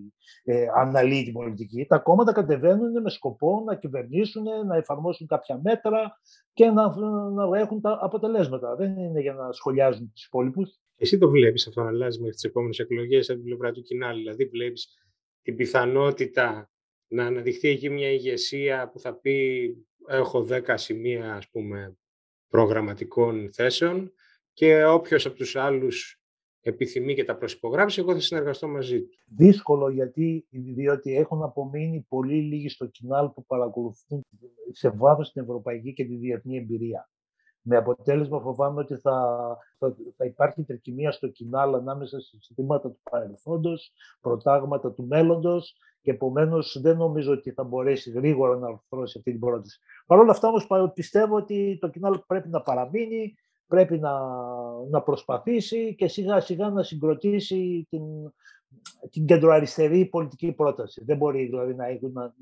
ε, 0.43 0.65
αναλύει 0.75 1.23
την 1.23 1.33
πολιτική. 1.33 1.85
Τα 1.85 1.97
κόμματα 1.97 2.31
κατεβαίνουν 2.31 3.01
με 3.01 3.09
σκοπό 3.09 3.63
να 3.65 3.75
κυβερνήσουν, 3.75 4.43
να 4.67 4.75
εφαρμόσουν 4.75 5.27
κάποια 5.27 5.59
μέτρα 5.63 6.19
και 6.53 6.65
να, 6.65 6.95
να 7.29 7.59
έχουν 7.59 7.81
τα 7.81 7.97
αποτελέσματα. 8.01 8.75
Δεν 8.75 8.97
είναι 8.97 9.21
για 9.21 9.33
να 9.33 9.51
σχολιάζουν 9.51 10.11
τους 10.13 10.25
υπόλοιπους. 10.25 10.79
Εσύ 10.95 11.17
το 11.17 11.29
βλέπεις 11.29 11.67
αυτό 11.67 11.81
να 11.81 11.87
αλλάζει 11.87 12.19
μέχρι 12.19 12.33
τις 12.33 12.43
επόμενες 12.43 12.79
εκλογές 12.79 13.29
από 13.29 13.39
την 13.39 13.47
πλευρά 13.47 13.71
του 13.71 13.81
κοινάλ. 13.81 14.17
Δηλαδή 14.17 14.45
βλέπεις 14.45 14.87
την 15.41 15.55
πιθανότητα 15.55 16.69
να 17.07 17.25
αναδειχθεί 17.25 17.67
εκεί 17.67 17.89
μια 17.89 18.11
ηγεσία 18.11 18.89
που 18.89 18.99
θα 18.99 19.13
πει 19.13 19.75
έχω 20.07 20.47
10 20.49 20.61
σημεία 20.75 21.33
ας 21.33 21.49
πούμε 21.49 21.97
προγραμματικών 22.49 23.49
θέσεων 23.53 24.11
και 24.53 24.85
όποιος 24.85 25.25
από 25.25 25.35
τους 25.35 25.55
άλλους 25.55 26.21
επιθυμεί 26.61 27.15
και 27.15 27.23
τα 27.23 27.37
προσυπογράψει, 27.37 27.99
εγώ 27.99 28.13
θα 28.13 28.19
συνεργαστώ 28.19 28.67
μαζί 28.67 29.01
του. 29.01 29.17
Δύσκολο 29.25 29.89
γιατί, 29.89 30.47
διότι 30.49 31.15
έχουν 31.15 31.43
απομείνει 31.43 32.05
πολύ 32.09 32.41
λίγοι 32.41 32.69
στο 32.69 32.85
κοινάλ 32.85 33.29
που 33.29 33.45
παρακολουθούν 33.45 34.25
σε 34.71 34.89
βάθος 34.89 35.31
την 35.31 35.41
ευρωπαϊκή 35.41 35.93
και 35.93 36.05
τη 36.05 36.15
διεθνή 36.15 36.57
εμπειρία. 36.57 37.09
Με 37.61 37.77
αποτέλεσμα 37.77 38.39
φοβάμαι 38.39 38.79
ότι 38.79 38.95
θα, 38.95 39.37
θα, 39.77 39.95
θα 40.17 40.25
υπάρχει 40.25 40.63
τρικυμία 40.63 41.11
στο 41.11 41.27
κοινάλ 41.27 41.73
ανάμεσα 41.73 42.19
σε 42.19 42.37
συστήματα 42.39 42.89
του 42.89 42.99
παρελθόντος, 43.11 43.91
προτάγματα 44.21 44.91
του 44.91 45.07
μέλλοντος 45.07 45.77
και 46.07 46.13
επομένως 46.13 46.79
δεν 46.81 46.97
νομίζω 46.97 47.31
ότι 47.31 47.51
θα 47.51 47.63
μπορέσει 47.63 48.11
γρήγορα 48.11 48.57
να 48.57 48.67
αρθρώσει 48.67 49.17
αυτή 49.17 49.31
την 49.31 49.39
πρόταση. 49.39 49.79
Παρ' 50.05 50.19
όλα 50.19 50.31
αυτά 50.31 50.47
όμως 50.47 50.67
πιστεύω 50.93 51.35
ότι 51.35 51.77
το 51.81 51.89
κοινάλ 51.89 52.19
πρέπει 52.27 52.49
να 52.49 52.61
παραμείνει, 52.61 53.35
πρέπει 53.67 53.99
να, 53.99 54.11
να 54.89 55.01
προσπαθήσει 55.01 55.95
και 55.95 56.07
σιγά 56.07 56.39
σιγά 56.39 56.69
να 56.69 56.83
συγκροτήσει 56.83 57.87
την, 57.89 58.01
την 59.11 59.25
κεντροαριστερή 59.25 60.05
πολιτική 60.05 60.51
πρόταση. 60.51 61.03
Δεν 61.03 61.17
μπορεί 61.17 61.45
δηλαδή 61.45 61.75
να, 61.75 61.85
να, 62.13 62.33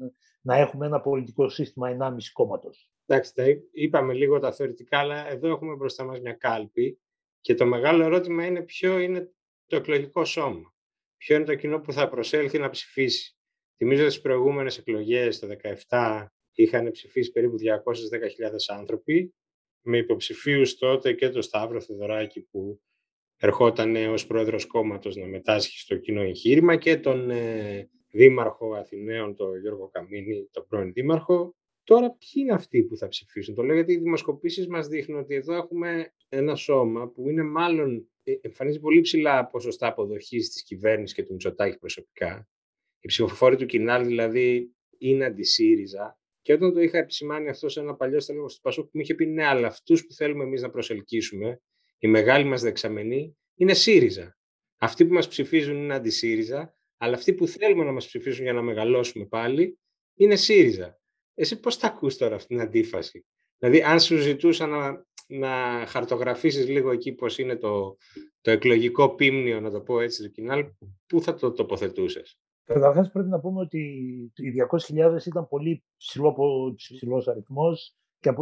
να 0.42 0.56
έχουμε 0.56 0.86
ένα 0.86 1.02
πολιτικό 1.02 1.50
σύστημα 1.50 1.98
1,5 2.00 2.16
κόμματος. 2.34 2.92
Εντάξει, 3.06 3.34
τα 3.34 3.44
είπαμε 3.72 4.14
λίγο 4.14 4.40
τα 4.40 4.52
θεωρητικά, 4.52 5.00
αλλά 5.00 5.28
εδώ 5.30 5.48
έχουμε 5.48 5.76
μπροστά 5.76 6.04
μας 6.04 6.20
μια 6.20 6.34
κάλπη 6.34 7.00
και 7.42 7.56
το 7.56 7.66
μεγάλο 7.66 8.04
ερώτημα 8.04 8.46
είναι 8.46 8.62
ποιο 8.62 9.00
είναι 9.00 9.34
το 9.66 9.76
εκλογικό 9.76 10.26
σώμα. 10.26 10.74
Ποιο 11.18 11.36
είναι 11.36 11.46
το 11.46 11.56
κοινό 11.56 11.80
που 11.80 11.94
θα 11.94 12.10
προσέλθει 12.10 12.60
να 12.60 12.70
ψηφίσει. 12.70 13.36
Θυμίζω 13.78 14.02
ότι 14.02 14.12
στις 14.12 14.24
προηγούμενες 14.24 14.78
εκλογές 14.78 15.40
το 15.40 15.48
2017 15.88 16.26
είχαν 16.54 16.92
ψηφίσει 16.92 17.32
περίπου 17.32 17.56
210.000 17.60 18.78
άνθρωποι 18.78 19.34
με 19.82 19.98
υποψηφίους 19.98 20.78
τότε 20.78 21.14
και 21.14 21.30
το 21.30 21.42
Σταύρο 21.42 21.82
Θεοδωράκη 21.82 22.42
που 22.42 22.82
ερχόταν 23.38 23.96
ως 23.96 24.28
πρόεδρος 24.28 24.66
κόμματος 24.66 25.16
να 25.16 25.26
μετάσχει 25.26 25.80
στο 25.80 25.98
κοινό 25.98 26.22
εγχείρημα 26.22 26.76
και 26.76 26.98
τον 26.98 27.30
ε, 27.30 27.90
δήμαρχο 28.12 28.74
Αθηναίων, 28.74 29.36
τον 29.36 29.60
Γιώργο 29.60 29.90
Καμίνη, 29.90 30.50
τον 30.52 30.66
πρώην 30.68 30.94
δήμαρχο. 30.94 31.56
Τώρα 31.84 32.12
ποιοι 32.12 32.30
είναι 32.44 32.54
αυτοί 32.54 32.84
που 32.84 32.98
θα 32.98 33.08
ψηφίσουν; 33.08 33.56
Το 33.56 33.64
λέω 33.64 33.76
γιατί 33.76 33.94
οι 33.94 33.98
δημοσκοπήσεις 33.98 34.68
μας 34.68 34.88
δείχνουν 34.88 35.20
ότι 35.20 35.36
εδώ 35.36 35.54
έχουμε 35.54 36.14
ένα 36.30 36.56
σώμα 36.56 37.10
που 37.10 37.30
είναι 37.30 37.44
μάλλον 37.44 38.10
ε, 38.24 38.34
εμφανίζει 38.42 38.80
πολύ 38.80 39.02
ψηλά 39.02 39.48
ποσοστά 39.48 39.88
αποδοχής 39.88 40.50
της 40.50 40.64
κυβέρνησης 40.64 41.16
και 41.16 41.24
του 41.24 41.32
Μητσοτάκη 41.32 41.78
προσωπικά. 41.78 42.48
Οι 43.06 43.08
ψηφοφόροι 43.08 43.56
του 43.56 43.66
Κινάλ 43.66 44.06
δηλαδή 44.06 44.76
είναι 44.98 45.26
αντισύριζα. 45.26 46.20
Και 46.42 46.54
όταν 46.54 46.74
το 46.74 46.80
είχα 46.80 46.98
επισημάνει 46.98 47.50
αυτό 47.50 47.70
σε 47.70 47.80
ένα 47.80 47.96
παλιό 47.96 48.20
στέλεχο 48.20 48.48
του 48.48 48.60
Πασόκ, 48.62 48.90
μου 48.94 49.02
είχε 49.02 49.16
πει 49.16 49.26
ναι, 49.26 49.46
αλλά 49.46 49.68
αυτούς 49.68 50.06
που 50.06 50.14
θέλουμε 50.14 50.44
εμείς 50.44 50.62
να 50.62 50.70
προσελκύσουμε, 50.70 51.62
οι 51.98 52.08
μεγάλοι 52.08 52.44
μας 52.44 52.62
δεξαμενοί, 52.62 53.38
είναι 53.56 53.74
ΣΥΡΙΖΑ. 53.74 54.38
Αυτοί 54.78 55.06
που 55.06 55.14
μας 55.14 55.28
ψηφίζουν 55.28 55.76
είναι 55.76 55.94
αντισύριζα, 55.94 56.76
αλλά 56.98 57.16
αυτοί 57.16 57.34
που 57.34 57.48
θέλουμε 57.48 57.84
να 57.84 57.92
μας 57.92 58.06
ψηφίσουν 58.06 58.44
για 58.44 58.54
να 58.54 58.62
μεγαλώσουμε 58.62 59.26
πάλι 59.26 59.80
είναι 60.16 60.36
ΣΥΡΙΖΑ. 60.36 61.00
Εσύ 61.34 61.60
πώς 61.60 61.78
θα 61.78 61.88
ακούς 61.88 62.18
τώρα 62.18 62.36
αυτή 62.36 62.48
την 62.48 62.62
αντίφαση; 62.62 63.26
Δηλαδή, 63.58 63.82
αν 63.82 64.00
σου 64.00 64.18
ζητούσα 64.18 64.68
να, 64.68 65.06
να 65.28 65.86
χαρτογραφήσεις 65.88 66.68
λίγο 66.68 66.92
εκεί 66.92 67.14
πώς 67.14 67.38
είναι 67.38 67.56
το, 67.56 67.98
το 68.42 68.52
εκλογικό 68.52 69.16
πίμνιο, 69.16 69.60
να 69.60 69.72
το 69.72 69.82
πω 69.82 70.00
έτσι, 70.00 70.24
του 70.24 70.32
Κινάλ, 70.32 70.66
πού 71.08 71.22
θα 71.22 71.34
το 71.34 71.52
τοποθετούσες; 71.52 72.40
Καταρχάς, 72.66 73.12
πρέπει 73.12 73.30
να 73.30 73.40
πούμε 73.40 73.60
ότι 73.60 73.80
οι 74.36 74.52
200.000 74.90 75.26
ήταν 75.26 75.48
πολύ 75.48 75.84
ψηλό 76.76 77.24
αριθμός 77.26 77.96
και 78.20 78.34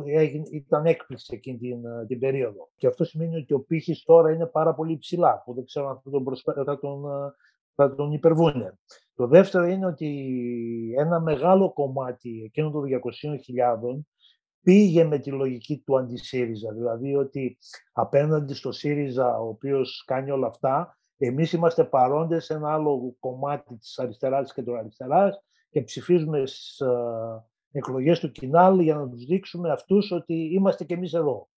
ήταν 0.51 0.85
έκπληξη 0.85 1.35
εκείνη 1.35 1.57
την, 1.57 1.81
την 2.07 2.19
περίοδο. 2.19 2.69
Και 2.75 2.87
αυτό 2.87 3.03
σημαίνει 3.03 3.35
ότι 3.35 3.53
ο 3.53 3.59
πύχης 3.59 4.03
τώρα 4.03 4.31
είναι 4.31 4.45
πάρα 4.45 4.73
πολύ 4.73 4.97
ψηλά, 4.97 5.41
που 5.45 5.53
δεν 5.53 5.65
ξέρω 5.65 5.89
αν 5.89 6.01
θα 6.03 6.09
τον, 6.09 6.23
προσπέ... 6.23 6.53
θα 6.65 6.79
τον, 6.79 7.03
θα 7.75 7.95
τον 7.95 8.11
υπερβούνε. 8.11 8.79
Το 9.15 9.27
δεύτερο 9.27 9.65
είναι 9.65 9.85
ότι 9.85 10.93
ένα 10.97 11.19
μεγάλο 11.19 11.73
κομμάτι 11.73 12.43
εκείνων 12.45 12.71
των 12.71 12.83
200.000 12.83 13.99
πήγε 14.61 15.03
με 15.03 15.19
τη 15.19 15.31
λογική 15.31 15.83
του 15.85 15.97
αντισύριζα. 15.97 16.73
Δηλαδή 16.73 17.15
ότι 17.15 17.57
απέναντι 17.91 18.53
στο 18.53 18.71
ΣΥΡΙΖΑ, 18.71 19.39
ο 19.39 19.47
οποίος 19.47 20.03
κάνει 20.07 20.31
όλα 20.31 20.47
αυτά, 20.47 20.97
εμείς 21.25 21.53
είμαστε 21.53 21.83
παρόντες 21.83 22.45
σε 22.45 22.53
ένα 22.53 22.73
άλλο 22.73 23.15
κομμάτι 23.19 23.75
της 23.75 23.99
αριστεράς 23.99 24.53
και 24.53 24.63
του 24.63 24.77
αριστεράς 24.77 25.43
και 25.69 25.81
ψηφίζουμε 25.81 26.45
στις 26.45 26.79
ε, 26.79 26.87
εκλογές 27.71 28.19
του 28.19 28.31
Κινάλ 28.31 28.79
για 28.79 28.95
να 28.95 29.09
τους 29.09 29.25
δείξουμε 29.25 29.71
αυτούς 29.71 30.11
ότι 30.11 30.33
είμαστε 30.33 30.83
και 30.83 30.93
εμείς 30.93 31.13
εδώ. 31.13 31.47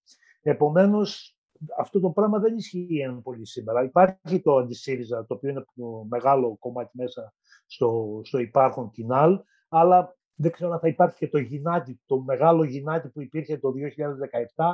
Επομένως, 0.43 1.37
αυτό 1.79 2.01
το 2.01 2.11
πράγμα 2.11 2.39
δεν 2.39 2.57
ισχύει 2.57 3.21
πολύ 3.23 3.47
σήμερα. 3.47 3.83
Υπάρχει 3.83 4.41
το 4.43 4.57
αντισύριζα, 4.57 5.27
το 5.27 5.35
οποίο 5.35 5.51
είναι 5.51 5.65
το 5.75 6.07
μεγάλο 6.09 6.57
κομμάτι 6.59 6.91
μέσα 6.93 7.35
στο, 7.67 8.21
στο 8.25 8.39
υπάρχον 8.39 8.91
Κινάλ, 8.91 9.41
αλλά 9.69 10.17
δεν 10.35 10.51
ξέρω 10.51 10.73
αν 10.73 10.79
θα 10.79 10.89
υπάρχει 10.89 11.19
και 11.19 11.29
το 11.29 11.39
γυνάτι, 11.39 12.01
το 12.07 12.21
μεγάλο 12.21 12.65
γυνάτι 12.65 13.09
που 13.09 13.23
υπήρχε 13.23 13.59
το 13.59 13.73
2017 14.55 14.65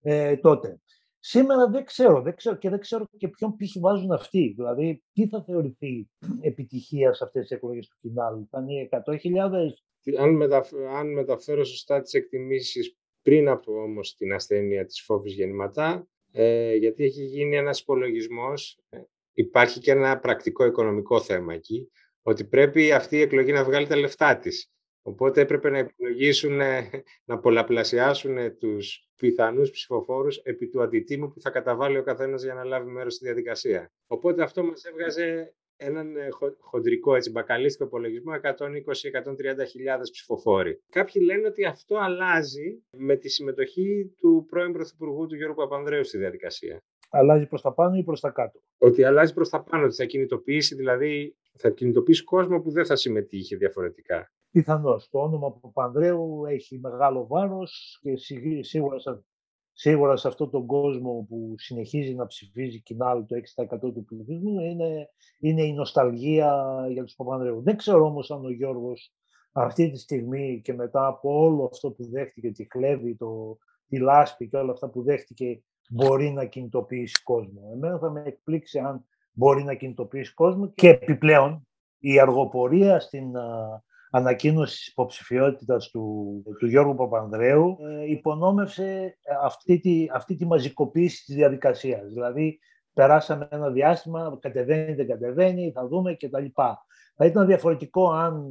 ε, 0.00 0.36
τότε. 0.36 0.80
Σήμερα 1.24 1.68
δεν 1.68 1.84
ξέρω, 1.84 2.22
δεν 2.22 2.34
ξέρω 2.34 2.56
και 2.56 2.68
δεν 2.68 2.78
ξέρω 2.78 3.08
και 3.16 3.28
ποιον 3.28 3.56
πύχη 3.56 3.78
βάζουν 3.78 4.12
αυτοί. 4.12 4.52
Δηλαδή, 4.56 5.02
τι 5.12 5.28
θα 5.28 5.42
θεωρηθεί 5.44 6.08
επιτυχία 6.40 7.12
σε 7.12 7.24
αυτές 7.24 7.42
τις 7.42 7.56
εκλογές 7.56 7.88
του 7.88 7.96
Κινάλ. 8.00 8.46
Θα 8.50 8.64
είναι 8.68 8.88
100.000. 8.90 10.18
Αν, 10.18 10.34
μεταφ... 10.36 10.72
αν 10.96 11.12
μεταφέρω 11.12 11.64
σωστά 11.64 12.00
τις 12.00 12.12
εκτιμήσεις 12.12 12.96
πριν 13.22 13.48
από 13.48 13.82
όμως 13.82 14.14
την 14.14 14.32
ασθένεια 14.32 14.84
της 14.84 15.00
φόβης 15.00 15.34
γεννηματά, 15.34 16.08
ε, 16.32 16.74
γιατί 16.74 17.04
έχει 17.04 17.24
γίνει 17.24 17.56
ένας 17.56 17.80
υπολογισμός. 17.80 18.78
Ε, 18.88 18.98
υπάρχει 19.32 19.80
και 19.80 19.90
ένα 19.90 20.18
πρακτικό 20.18 20.64
οικονομικό 20.64 21.20
θέμα 21.20 21.54
εκεί, 21.54 21.90
ότι 22.22 22.44
πρέπει 22.44 22.92
αυτή 22.92 23.16
η 23.16 23.20
εκλογή 23.20 23.52
να 23.52 23.64
βγάλει 23.64 23.86
τα 23.86 23.96
λεφτά 23.96 24.38
της. 24.38 24.70
Οπότε 25.02 25.40
έπρεπε 25.40 25.70
να 25.70 25.78
επιλογήσουν, 25.78 26.60
να 27.24 27.38
πολλαπλασιάσουν 27.38 28.58
τους 28.58 29.08
πιθανούς 29.16 29.70
ψηφοφόρους 29.70 30.36
επί 30.36 30.68
του 30.68 30.82
αντιτίμου 30.82 31.30
που 31.32 31.40
θα 31.40 31.50
καταβάλει 31.50 31.98
ο 31.98 32.02
καθένας 32.02 32.42
για 32.42 32.54
να 32.54 32.64
λάβει 32.64 32.90
μέρος 32.90 33.14
στη 33.14 33.24
διαδικασία. 33.24 33.92
Οπότε 34.06 34.42
αυτό 34.42 34.64
μας 34.64 34.84
έβγαζε 34.84 35.54
έναν 35.76 36.16
ε, 36.16 36.28
χοντρικό, 36.58 37.14
έτσι, 37.14 37.30
μπακαλίστικο 37.30 37.84
υπολογισμό 37.84 38.32
120-130 38.42 39.66
χιλιάδες 39.68 40.10
ψηφοφόροι. 40.10 40.82
Κάποιοι 40.88 41.22
λένε 41.24 41.46
ότι 41.46 41.64
αυτό 41.64 41.96
αλλάζει 41.96 42.82
με 42.90 43.16
τη 43.16 43.28
συμμετοχή 43.28 44.14
του 44.18 44.46
πρώην 44.48 44.72
Πρωθυπουργού 44.72 45.26
του 45.26 45.34
Γιώργου 45.34 45.54
Παπανδρέου 45.54 46.04
στη 46.04 46.18
διαδικασία. 46.18 46.82
Αλλάζει 47.10 47.46
προς 47.46 47.62
τα 47.62 47.72
πάνω 47.74 47.96
ή 47.96 48.02
προς 48.02 48.20
τα 48.20 48.30
κάτω; 48.30 48.60
Ότι 48.78 49.04
αλλάζει 49.04 49.34
προς 49.34 49.48
τα 49.48 49.62
πάνω, 49.62 49.84
ότι 49.84 49.94
θα 49.94 50.04
κινητοποιήσει, 50.04 50.74
δηλαδή 50.74 51.36
θα 51.58 51.70
κινητοποιήσει 51.70 52.24
κόσμο 52.24 52.60
που 52.60 52.70
δεν 52.70 52.86
θα 52.86 52.96
συμμετείχε 52.96 53.56
διαφορετικά. 53.56 54.32
Πιθανώς. 54.52 55.08
Το 55.10 55.18
όνομα 55.18 55.52
Παπανδρέου 55.52 56.44
έχει 56.46 56.78
μεγάλο 56.78 57.26
βάρος 57.26 57.98
και 58.02 58.16
σίγουρα 58.62 58.98
σε, 58.98 59.24
σίγουρα 59.72 60.16
σε 60.16 60.28
αυτόν 60.28 60.50
τον 60.50 60.66
κόσμο 60.66 61.26
που 61.28 61.54
συνεχίζει 61.56 62.14
να 62.14 62.26
ψηφίζει 62.26 62.82
κοινάλ 62.82 63.26
το 63.26 63.36
6% 63.64 63.78
του 63.78 64.04
πληθυσμού 64.04 64.60
είναι, 64.60 65.08
είναι 65.38 65.62
η 65.62 65.72
νοσταλγία 65.72 66.84
για 66.90 67.04
τους 67.04 67.14
Παπανδρέους. 67.14 67.62
Δεν 67.62 67.76
ξέρω 67.76 68.04
όμως 68.04 68.30
αν 68.30 68.44
ο 68.44 68.50
Γιώργος 68.50 69.14
αυτή 69.52 69.90
τη 69.90 69.98
στιγμή 69.98 70.60
και 70.64 70.74
μετά 70.74 71.06
από 71.06 71.40
όλο 71.40 71.64
αυτό 71.64 71.90
που 71.90 72.10
δέχτηκε, 72.10 72.50
τη 72.50 72.66
χλέβη, 72.70 73.16
το, 73.16 73.58
τη 73.88 73.98
λάσπη 73.98 74.48
και 74.48 74.56
όλα 74.56 74.72
αυτά 74.72 74.88
που 74.88 75.02
δέχτηκε, 75.02 75.62
μπορεί 75.88 76.30
να 76.30 76.44
κινητοποιήσει 76.44 77.22
κόσμο. 77.22 77.70
Εμένα 77.72 77.98
θα 77.98 78.10
με 78.10 78.22
εκπλήξει 78.26 78.78
αν 78.78 79.04
μπορεί 79.32 79.64
να 79.64 79.74
κινητοποιήσει 79.74 80.34
κόσμο 80.34 80.72
και 80.72 80.88
επιπλέον 80.88 81.66
η 81.98 82.20
αργοπορία 82.20 83.00
στην 83.00 83.36
ανακοίνωσης 84.14 84.78
της 84.78 84.86
υποψηφιότητας 84.86 85.90
του, 85.90 86.42
του 86.58 86.66
Γιώργου 86.66 86.94
Παπανδρέου 86.94 87.78
ε, 87.80 88.10
υπονόμευσε 88.10 89.18
αυτή 89.42 89.78
τη, 89.78 90.06
αυτή 90.12 90.36
τη 90.36 90.46
μαζικοποίηση 90.46 91.24
της 91.24 91.34
διαδικασίας. 91.34 92.12
Δηλαδή, 92.12 92.58
περάσαμε 92.92 93.48
ένα 93.50 93.70
διάστημα, 93.70 94.38
κατεβαίνει, 94.40 94.94
δεν 94.94 95.06
κατεβαίνει, 95.06 95.72
θα 95.74 95.86
δούμε 95.86 96.14
κτλ. 96.14 96.44
Θα 97.16 97.26
ήταν 97.26 97.46
διαφορετικό 97.46 98.10
αν 98.10 98.48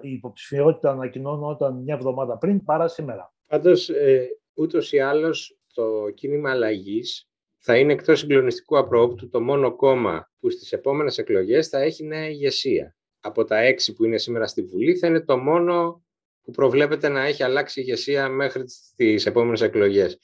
η 0.00 0.12
υποψηφιότητα 0.12 0.90
ανακοινώνονταν 0.90 1.82
μια 1.82 1.94
εβδομάδα 1.94 2.38
πριν 2.38 2.64
παρά 2.64 2.88
σήμερα. 2.88 3.32
Πάντως, 3.46 3.88
ε, 3.88 4.26
ούτως 4.54 4.92
ή 4.92 4.98
άλλως, 4.98 5.58
το 5.74 6.10
κίνημα 6.14 6.50
αλλαγής 6.50 7.28
θα 7.58 7.76
είναι 7.76 7.92
εκτός 7.92 8.18
συγκλονιστικού 8.18 8.78
απρόπτου 8.78 9.28
το 9.28 9.40
μόνο 9.40 9.76
κόμμα 9.76 10.30
που 10.40 10.50
στις 10.50 10.72
επόμενες 10.72 11.18
εκλογές 11.18 11.68
θα 11.68 11.78
έχει 11.78 12.04
νέα 12.04 12.28
ηγεσία 12.28 12.96
από 13.28 13.44
τα 13.44 13.58
έξι 13.58 13.92
που 13.92 14.04
είναι 14.04 14.18
σήμερα 14.18 14.46
στη 14.46 14.62
Βουλή 14.62 14.96
θα 14.96 15.06
είναι 15.06 15.20
το 15.20 15.38
μόνο 15.38 16.02
που 16.42 16.50
προβλέπεται 16.50 17.08
να 17.08 17.24
έχει 17.24 17.42
αλλάξει 17.42 17.80
ηγεσία 17.80 18.28
μέχρι 18.28 18.64
τις 18.96 19.26
επόμενες 19.26 19.60
εκλογές. 19.60 20.18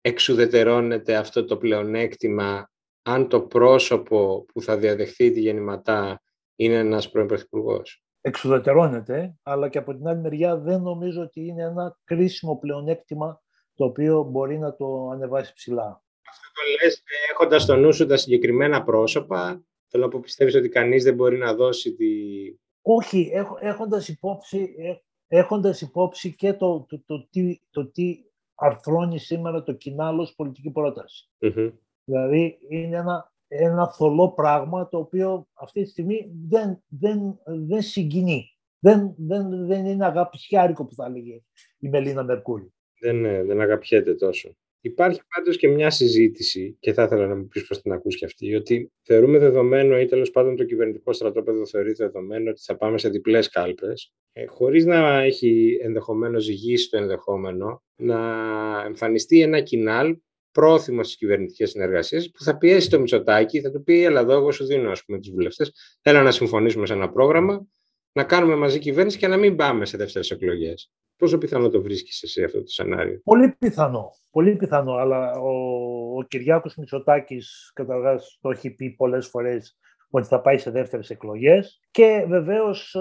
Εξουδετερώνεται 0.00 1.16
αυτό 1.16 1.44
το 1.44 1.56
πλεονέκτημα 1.56 2.70
αν 3.02 3.28
το 3.28 3.40
πρόσωπο 3.40 4.44
που 4.52 4.62
θα 4.62 4.76
διαδεχθεί 4.76 5.30
τη 5.30 5.40
γεννηματά 5.40 6.22
είναι 6.56 6.74
ένας 6.74 7.10
πρώην 7.10 7.26
Πρωθυπουργός. 7.26 8.04
Εξουδετερώνεται, 8.20 9.34
αλλά 9.42 9.68
και 9.68 9.78
από 9.78 9.94
την 9.94 10.06
άλλη 10.06 10.20
μεριά 10.20 10.56
δεν 10.56 10.80
νομίζω 10.80 11.22
ότι 11.22 11.46
είναι 11.46 11.62
ένα 11.62 11.98
κρίσιμο 12.04 12.58
πλεονέκτημα 12.58 13.42
το 13.74 13.84
οποίο 13.84 14.22
μπορεί 14.22 14.58
να 14.58 14.76
το 14.76 15.08
ανεβάσει 15.12 15.52
ψηλά. 15.52 16.02
Αυτό 16.28 16.48
το 16.54 16.84
λες 16.84 17.02
έχοντας 17.30 17.62
στο 17.62 17.76
νου 17.76 17.92
σου 17.92 18.06
τα 18.06 18.16
συγκεκριμένα 18.16 18.82
πρόσωπα 18.82 19.64
Θέλω 19.88 20.04
να 20.04 20.10
πω, 20.10 20.20
πιστεύεις 20.20 20.54
ότι 20.54 20.68
κανείς 20.68 21.04
δεν 21.04 21.14
μπορεί 21.14 21.38
να 21.38 21.54
δώσει 21.54 21.94
τη... 21.94 22.06
Όχι, 22.82 23.32
έχοντας 23.60 24.08
υπόψη, 24.08 24.74
έχοντας 25.26 25.80
υπόψη 25.80 26.34
και 26.34 26.52
το, 26.52 26.86
το, 26.88 27.02
το, 27.06 27.28
τι, 27.30 27.60
το 27.70 27.90
τι 27.90 28.16
αρθρώνει 28.54 29.18
σήμερα 29.18 29.62
το 29.62 29.72
κοινάλο 29.72 30.22
ως 30.22 30.34
πολιτική 30.34 30.72
Δηλαδή, 32.04 32.58
είναι 32.68 32.96
ένα, 32.96 33.32
ένα 33.48 33.92
θολό 33.92 34.32
πράγμα 34.32 34.88
το 34.88 34.98
οποίο 34.98 35.48
αυτή 35.52 35.82
τη 35.82 35.88
στιγμή 35.88 36.32
δεν, 36.48 36.82
δεν, 36.88 37.38
δεν 37.44 37.82
συγκινεί. 37.82 38.50
Δεν, 38.78 39.14
δεν, 39.18 39.66
δεν 39.66 39.86
είναι 39.86 40.04
αγαπησιάρικο 40.04 40.86
που 40.86 40.94
θα 40.94 41.04
έλεγε 41.04 41.42
η 41.78 41.88
Μελίνα 41.88 42.24
Μερκούρη. 42.24 42.72
Δεν, 43.00 43.22
δεν 43.46 43.60
αγαπιέται 43.60 44.14
τόσο. 44.14 44.56
Υπάρχει 44.86 45.20
πάντως 45.34 45.56
και 45.56 45.68
μια 45.68 45.90
συζήτηση, 45.90 46.76
και 46.80 46.92
θα 46.92 47.02
ήθελα 47.02 47.26
να 47.26 47.36
μου 47.36 47.46
πεις 47.46 47.66
πώς 47.66 47.80
την 47.80 47.92
ακούς 47.92 48.16
και 48.16 48.24
αυτή, 48.24 48.54
ότι 48.54 48.92
θεωρούμε 49.02 49.38
δεδομένο 49.38 49.98
ή 50.00 50.04
τέλος 50.04 50.30
πάντων 50.30 50.56
το 50.56 50.64
κυβερνητικό 50.64 51.12
στρατόπεδο 51.12 51.66
θεωρεί 51.66 51.92
δεδομένο 51.92 52.50
ότι 52.50 52.60
θα 52.62 52.76
πάμε 52.76 52.98
σε 52.98 53.08
διπλές 53.08 53.48
κάλπες, 53.48 54.12
ε, 54.32 54.46
χωρίς 54.46 54.84
να 54.84 55.20
έχει 55.20 55.78
ενδεχομένως 55.82 56.44
ζυγίσει 56.44 56.90
το 56.90 56.96
ενδεχόμενο 56.96 57.82
να 57.96 58.18
εμφανιστεί 58.86 59.40
ένα 59.40 59.60
κοινάλ 59.60 60.16
πρόθυμο 60.52 61.02
στις 61.02 61.16
κυβερνητικές 61.16 61.70
συνεργασίες 61.70 62.30
που 62.30 62.42
θα 62.42 62.58
πιέσει 62.58 62.90
το 62.90 62.98
Μητσοτάκι, 62.98 63.60
θα 63.60 63.70
του 63.70 63.82
πει: 63.82 64.04
Ελά, 64.04 64.20
εδώ, 64.20 64.32
εγώ 64.32 64.52
σου 64.52 64.66
δίνω 64.66 64.92
τους 64.92 65.30
βουλευτές. 65.32 65.72
Θέλω 66.02 66.22
να 66.22 66.30
συμφωνήσουμε 66.30 66.86
σε 66.86 66.92
ένα 66.92 67.10
πρόγραμμα, 67.10 67.66
να 68.12 68.24
κάνουμε 68.24 68.54
μαζί 68.54 68.78
κυβέρνηση 68.78 69.18
και 69.18 69.26
να 69.26 69.36
μην 69.36 69.56
πάμε 69.56 69.84
σε 69.84 69.96
δεύτερες 69.96 70.30
εκλογές. 70.30 70.90
Πόσο 71.16 71.38
πιθανό 71.38 71.68
το 71.68 71.82
βρίσκεις 71.82 72.22
εσύ 72.22 72.44
αυτό 72.44 72.58
το 72.58 72.68
σενάριο; 72.70 73.20
Πολύ 73.24 73.56
πιθανό. 73.58 74.10
Πολύ 74.30 74.56
πιθανό. 74.56 74.92
Αλλά 74.92 75.32
ο, 75.32 75.50
ο 76.18 76.22
Κυριάκος 76.22 76.76
Μητσοτάκης 76.76 77.70
καταρχάς 77.74 78.38
το 78.40 78.50
έχει 78.50 78.70
πει 78.70 78.90
πολλές 78.90 79.26
φορές 79.26 79.78
ότι 80.10 80.26
θα 80.26 80.40
πάει 80.40 80.58
σε 80.58 80.70
δεύτερες 80.70 81.10
εκλογές 81.10 81.80
και 81.90 82.24
βεβαίως 82.28 82.94
ε, 82.94 83.00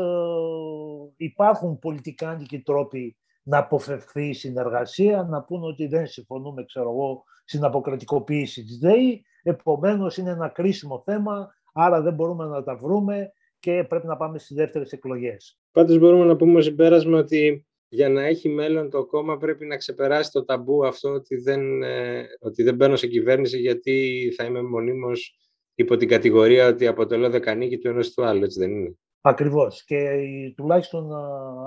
υπάρχουν 1.18 1.80
πολιτικά 1.80 2.38
τρόποι 2.64 3.18
να 3.44 3.58
αποφευχθεί 3.58 4.28
η 4.28 4.34
συνεργασία, 4.34 5.24
να 5.24 5.44
πούνε 5.44 5.66
ότι 5.66 5.88
δεν 5.88 6.08
συμφωνούμε, 6.08 6.64
ξέρω 6.66 6.90
εγώ, 6.90 7.24
στην 7.46 7.64
αποκρατικοποίηση 7.64 8.64
της 8.64 8.78
ΔΕΗ, 8.78 9.26
επομένως 9.44 10.18
είναι 10.18 10.30
ένα 10.30 10.48
κρίσιμο 10.48 11.02
θέμα, 11.06 11.54
άρα 11.74 12.02
δεν 12.02 12.14
μπορούμε 12.14 12.46
να 12.46 12.64
τα 12.64 12.76
βρούμε 12.76 13.32
και 13.60 13.86
πρέπει 13.90 14.08
να 14.08 14.18
πάμε 14.18 14.40
στις 14.40 14.56
δεύτερες 14.56 14.92
εκλογές. 14.92 15.60
Πάντως 15.72 15.98
μπορούμε 15.98 16.26
να 16.26 16.36
πούμε 16.36 16.58
ως 16.58 16.66
συμπέρασμα 16.66 17.18
ότι 17.18 17.66
για 17.96 18.10
να 18.10 18.24
έχει 18.24 18.50
μέλλον 18.50 18.90
το 18.90 19.06
κόμμα 19.06 19.38
πρέπει 19.38 19.66
να 19.66 19.78
ξεπεράσει 19.78 20.32
το 20.32 20.46
ταμπού 20.46 20.86
αυτό 20.86 21.10
ότι 21.10 21.36
δεν, 21.36 21.84
ε, 21.84 22.26
ότι 22.40 22.64
δεν 22.64 22.76
μπαίνω 22.76 22.96
σε 22.96 23.08
κυβέρνηση 23.08 23.58
γιατί 23.58 24.28
θα 24.38 24.44
είμαι 24.44 24.62
μονίμως 24.62 25.38
υπό 25.76 25.98
την 25.98 26.08
κατηγορία 26.08 26.68
ότι 26.68 26.88
αποτελώ 26.88 27.30
δεκανίκη 27.30 27.78
του 27.78 27.88
ενός 27.88 28.14
του 28.14 28.26
άλλου, 28.26 28.44
έτσι 28.44 28.60
δεν 28.60 28.72
είναι. 28.72 28.98
Ακριβώς. 29.22 29.84
Και 29.84 29.98
τουλάχιστον 30.56 31.12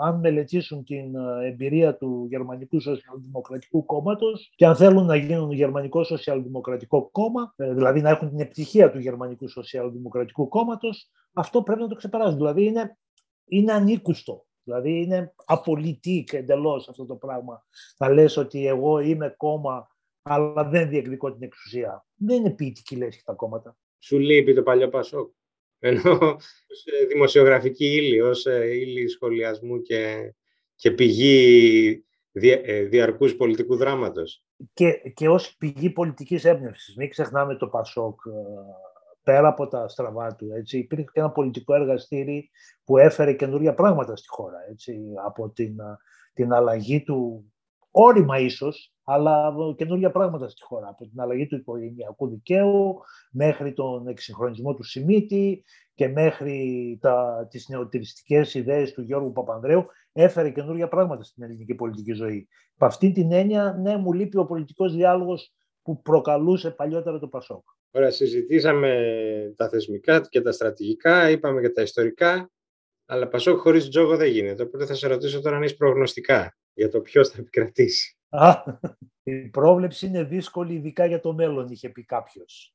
αν 0.03 0.19
μελετήσουν 0.19 0.85
την 0.85 1.15
εμπειρία 1.45 1.97
του 1.97 2.27
Γερμανικού 2.31 2.81
Σοσιαλδημοκρατικού 2.81 3.85
Κόμματος 3.85 4.53
και 4.57 4.67
αν 4.67 4.77
θέλουν 4.77 5.07
να 5.07 5.17
γίνουν 5.17 5.53
Γερμανικό 5.53 6.05
Σοσιαλδημοκρατικό 6.05 7.09
Κόμμα, 7.11 7.55
ε, 7.57 7.75
δηλαδή 7.75 8.01
να 8.01 8.11
έχουν 8.11 8.29
την 8.29 8.41
επιτυχία 8.41 8.91
του 8.91 8.99
Γερμανικού 8.99 9.49
Σοσιαλδημοκρατικού 9.49 10.49
Κόμματος, 10.49 11.11
αυτό 11.33 11.63
πρέπει 11.63 11.81
να 11.81 11.89
το 11.89 11.95
ξεπεράσουν. 11.95 12.37
Δηλαδή 12.37 12.65
είναι, 12.65 12.99
είναι 13.45 13.73
ανήκουστο. 13.73 14.47
Δηλαδή 14.69 15.03
είναι 15.03 15.35
απολυτικ 15.45 16.33
εντελώς 16.33 16.89
αυτό 16.89 17.07
το 17.07 17.15
πράγμα. 17.15 17.67
Να 17.99 18.09
λες 18.09 18.37
ότι 18.37 18.67
εγώ 18.67 18.99
είμαι 18.99 19.35
κόμμα, 19.37 19.89
αλλά 20.23 20.65
δεν 20.65 20.89
διεκδικώ 20.89 21.33
την 21.33 21.43
εξουσία. 21.43 22.07
Δεν 22.15 22.37
είναι 22.37 22.51
ποιητική 22.51 22.97
λέξη 22.97 23.25
τα 23.25 23.33
κόμματα. 23.33 23.77
Σου 23.99 24.19
λείπει 24.19 24.55
το 24.55 24.63
παλιό 24.63 24.89
Πασόκ. 24.89 25.33
Ενώ 25.79 26.19
ως 26.71 26.85
ε, 26.85 27.07
δημοσιογραφική 27.07 27.87
ύλη, 27.87 28.21
ως 28.21 28.47
ε, 28.47 28.67
ύλη 28.67 29.09
σχολιασμού 29.09 29.83
και, 29.83 30.35
και 30.75 30.91
πηγή 30.91 32.05
δια, 32.33 32.61
ε, 32.65 32.83
διαρκούς 32.83 33.37
πολιτικού 33.37 33.77
δράματος. 33.77 34.45
Και, 34.73 34.93
και 35.15 35.29
ως 35.29 35.57
πηγή 35.57 35.91
πολιτικής 35.91 36.45
έμπνευσης. 36.45 36.97
Μην 36.97 37.09
ξεχνάμε 37.09 37.57
το 37.57 37.69
Πασόκ 37.69 38.21
πέρα 39.29 39.49
από 39.49 39.67
τα 39.67 39.89
στραβά 39.89 40.35
του. 40.35 40.49
Έτσι. 40.53 40.79
Υπήρχε 40.79 41.05
και 41.05 41.21
ένα 41.21 41.31
πολιτικό 41.31 41.75
εργαστήρι 41.75 42.51
που 42.85 42.99
έφερε 42.99 43.33
καινούργια 43.33 43.75
πράγματα 43.75 44.17
στη 44.17 44.29
χώρα. 44.29 44.59
Έτσι. 44.71 44.99
Από 45.27 45.51
την, 45.51 45.77
την 46.33 46.53
αλλαγή 46.53 47.03
του, 47.03 47.53
όρημα 47.91 48.39
ίσως, 48.39 48.95
αλλά 49.05 49.55
καινούργια 49.77 50.11
πράγματα 50.11 50.49
στη 50.49 50.63
χώρα. 50.63 50.89
Από 50.89 51.07
την 51.07 51.21
αλλαγή 51.21 51.47
του 51.47 51.57
οικογενειακού 51.57 52.29
δικαίου 52.29 53.01
μέχρι 53.31 53.73
τον 53.73 54.09
εξυγχρονισμό 54.09 54.75
του 54.75 54.83
Σιμίτη 54.83 55.65
και 55.95 56.09
μέχρι 56.09 56.99
τα, 57.01 57.47
τις 57.51 57.69
νεοτηριστικές 57.69 58.55
ιδέες 58.55 58.93
του 58.93 59.03
Γιώργου 59.03 59.33
Παπανδρέου 59.33 59.87
έφερε 60.13 60.51
καινούργια 60.51 60.89
πράγματα 60.89 61.23
στην 61.23 61.43
ελληνική 61.43 61.75
πολιτική 61.75 62.13
ζωή. 62.13 62.49
Από 62.75 62.87
αυτή 62.87 63.13
την 63.13 63.33
έννοια, 63.33 63.77
ναι, 63.81 63.97
μου 63.97 64.13
λείπει 64.13 64.39
ο 64.39 64.47
πολιτικός 64.47 64.95
διάλογος 64.95 65.55
που 65.83 66.03
προκαλούσε 66.03 66.71
παλιότερα 66.71 67.19
το 67.19 67.29
Πασόκ. 67.29 67.65
Ωραία, 67.91 68.11
συζητήσαμε 68.11 69.15
τα 69.57 69.69
θεσμικά 69.69 70.21
και 70.21 70.41
τα 70.41 70.53
στρατηγικά, 70.53 71.31
είπαμε 71.31 71.61
και 71.61 71.71
τα 71.71 71.83
ιστορικά, 71.83 72.51
αλλά 73.07 73.29
Πασόκ 73.29 73.59
χωρίς 73.59 73.89
τζόγο 73.89 74.17
δεν 74.17 74.31
γίνεται. 74.31 74.63
Οπότε 74.63 74.87
θα 74.87 74.95
σε 74.95 75.09
ρωτήσω 75.09 75.41
τώρα 75.41 75.57
αν 75.57 75.63
έχει 75.63 75.77
προγνωστικά 75.77 76.57
για 76.75 76.89
το 76.89 77.01
ποιος 77.01 77.29
θα 77.29 77.37
επικρατήσει. 77.41 78.17
Α, 78.29 78.53
η 79.23 79.49
πρόβλεψη 79.49 80.07
είναι 80.07 80.25
δύσκολη, 80.25 80.75
ειδικά 80.75 81.07
για 81.07 81.21
το 81.21 81.33
μέλλον, 81.33 81.69
είχε 81.69 81.89
πει 81.89 82.05
κάποιος. 82.05 82.75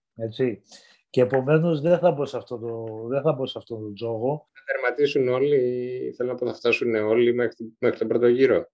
Και 1.10 1.22
επομένως 1.22 1.82
δεν 1.82 2.00
θα 2.00 2.12
μπω 2.12 2.26
σε 2.26 2.38
αυτό 2.38 2.58
το, 2.58 2.86
δεν 3.08 3.22
θα 3.22 3.34
μπω 3.34 3.46
σε 3.46 3.58
αυτό 3.58 3.76
το 3.76 3.94
τζόγο. 3.94 4.50
Θα 4.52 4.74
τερματίσουν 4.74 5.28
όλοι, 5.28 6.14
θέλω 6.18 6.32
να 6.32 6.36
πω 6.36 6.46
θα 6.46 6.54
φτάσουν 6.54 6.96
όλοι 6.96 7.34
μέχρι, 7.34 7.76
μέχρι 7.80 7.98
τον 7.98 8.08
πρώτο 8.08 8.28
γύρο. 8.28 8.66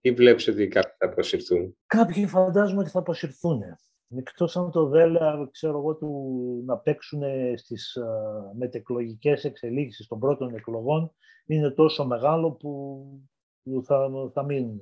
Ή 0.00 0.10
βλέπεις 0.10 0.48
ότι 0.48 0.68
κάποιοι 0.68 0.92
θα 0.98 1.06
αποσυρθούν; 1.06 1.76
Κάποιοι 1.86 2.26
φαντάζομαι 2.26 2.80
ότι 2.80 2.90
θα 2.90 2.98
αποσυρθούν. 2.98 3.60
Εκτός 4.16 4.56
αν 4.56 4.70
το 4.70 4.86
ΔΕΛΑ, 4.86 5.48
ξέρω 5.52 5.78
εγώ, 5.78 5.94
του 5.94 6.62
να 6.66 6.76
παίξουν 6.76 7.22
στις 7.56 7.98
uh, 8.00 8.56
μετεκλογικές 8.58 9.44
εξελίξεις 9.44 10.06
των 10.06 10.18
πρώτων 10.18 10.54
εκλογών 10.54 11.12
είναι 11.46 11.70
τόσο 11.70 12.06
μεγάλο 12.06 12.52
που 12.52 13.82
θα, 13.84 14.10
θα 14.32 14.44
μείνουν. 14.44 14.80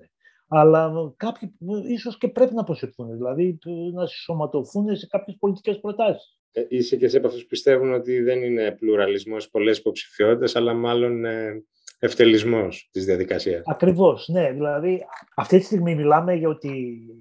Αλλά 0.49 0.93
κάποιοι 1.17 1.57
ίσως 1.89 2.19
και 2.19 2.29
πρέπει 2.29 2.55
να 2.55 2.61
αποσυρθούν, 2.61 3.13
δηλαδή 3.17 3.59
να 3.95 4.07
συσσωματωθούν 4.07 4.97
σε 4.97 5.07
κάποιες 5.07 5.37
πολιτικές 5.41 5.81
προτάσεις. 5.81 6.39
Ε, 6.53 6.67
είσαι 6.69 6.97
και 6.97 7.09
σε 7.09 7.17
από 7.17 7.27
αυτούς 7.27 7.43
που 7.43 7.49
πιστεύουν 7.49 7.93
ότι 7.93 8.21
δεν 8.21 8.43
είναι 8.43 8.71
πλουραλισμός 8.73 9.51
πολλές 9.51 9.79
υποψηφιότητες, 9.79 10.57
αλλά 10.57 10.75
μάλλον 10.75 11.25
ε, 11.25 11.65
ευτελισμός 11.99 12.89
της 12.93 13.05
διαδικασίας. 13.05 13.63
Ακριβώς, 13.67 14.29
ναι. 14.29 14.53
Δηλαδή 14.53 15.05
αυτή 15.37 15.59
τη 15.59 15.65
στιγμή 15.65 15.95
μιλάμε 15.95 16.35
για 16.35 16.49
ότι 16.49 16.99
ε, 17.11 17.16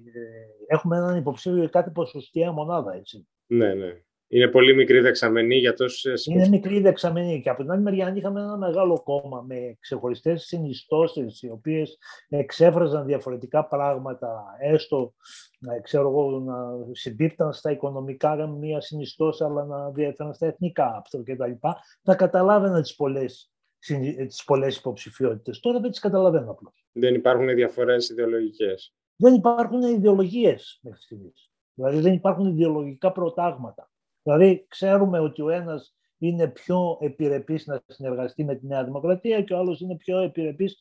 έχουμε 0.66 0.96
έναν 0.96 1.16
υποψήφιο 1.16 1.58
για 1.58 1.68
κάτι 1.68 1.90
ποσοστιαία 1.90 2.52
μονάδα, 2.52 2.94
έτσι. 2.94 3.28
Ναι, 3.46 3.74
ναι. 3.74 4.00
Είναι 4.28 4.48
πολύ 4.48 4.74
μικρή 4.74 5.00
δεξαμενή 5.00 5.56
για 5.56 5.74
τόσες. 5.74 6.26
Είναι 6.26 6.48
μικρή 6.48 6.80
δεξαμενή. 6.80 7.40
Και 7.42 7.50
από 7.50 7.62
την 7.62 7.70
άλλη 7.70 7.82
μεριά, 7.82 8.06
αν 8.06 8.16
είχαμε 8.16 8.40
ένα 8.40 8.56
μεγάλο 8.56 9.02
κόμμα 9.02 9.44
με 9.48 9.76
ξεχωριστές 9.80 10.44
συνιστώσεις, 10.44 11.42
οι 11.42 11.50
οποίες 11.50 11.98
εξέφραζαν 12.28 13.06
διαφορετικά 13.06 13.66
πράγματα, 13.66 14.44
έστω 14.60 15.14
ξέρω 15.82 16.08
εγώ, 16.08 16.38
να 16.38 16.56
συμπίπταν 16.92 17.52
στα 17.52 17.70
οικονομικά 17.70 18.46
μία 18.46 18.80
συνιστώση, 18.80 19.44
αλλά 19.44 19.64
να 19.64 19.90
διέφεραν 19.90 20.34
στα 20.34 20.46
εθνικά 20.46 20.96
αυτό 20.96 21.22
κτλ. 21.22 21.52
Θα 22.02 22.14
καταλάβαινα 22.14 22.80
τις 22.80 22.94
πολλές 22.96 23.50
τις 24.26 24.44
πολλές 24.44 24.76
υποψηφιότητες. 24.76 25.60
Τώρα 25.60 25.80
δεν 25.80 25.90
τις 25.90 26.00
καταλαβαίνω 26.00 26.50
απλώς. 26.50 26.86
Δεν 26.92 27.14
υπάρχουν 27.14 27.54
διαφορές 27.54 28.08
ιδεολογικές. 28.08 28.94
Δεν 29.16 29.34
υπάρχουν 29.34 29.82
ιδεολογίες 29.82 30.78
μέχρι 30.82 31.00
στιγμής. 31.00 31.50
Δηλαδή 31.74 32.00
δεν 32.00 32.12
υπάρχουν 32.12 32.46
ιδεολογικά 32.46 33.12
προτάγματα. 33.12 33.90
Δηλαδή, 34.22 34.66
ξέρουμε 34.68 35.18
ότι 35.18 35.42
ο 35.42 35.50
ένας 35.50 35.96
είναι 36.18 36.48
πιο 36.48 36.98
επιρρεπής 37.00 37.66
να 37.66 37.82
συνεργαστεί 37.86 38.44
με 38.44 38.54
τη 38.54 38.66
Νέα 38.66 38.84
Δημοκρατία 38.84 39.42
και 39.42 39.54
ο 39.54 39.58
άλλος 39.58 39.80
είναι 39.80 39.96
πιο 39.96 40.18
επιρρεπής, 40.18 40.78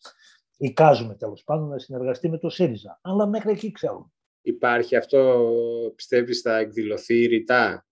εικάζουμε 0.57 1.15
τέλος 1.15 1.43
πάντων, 1.43 1.67
να 1.67 1.77
συνεργαστεί 1.77 2.29
με 2.29 2.37
το 2.37 2.49
ΣΥΡΙΖΑ. 2.49 2.99
Αλλά 3.01 3.27
μέχρι 3.27 3.51
εκεί 3.51 3.71
ξέρουμε. 3.71 4.05
Υπάρχει 4.41 4.95
αυτό, 4.95 5.51
πιστεύεις, 5.95 6.41
θα 6.41 6.57
εκδηλωθεί 6.57 7.25
ρητά; 7.25 7.85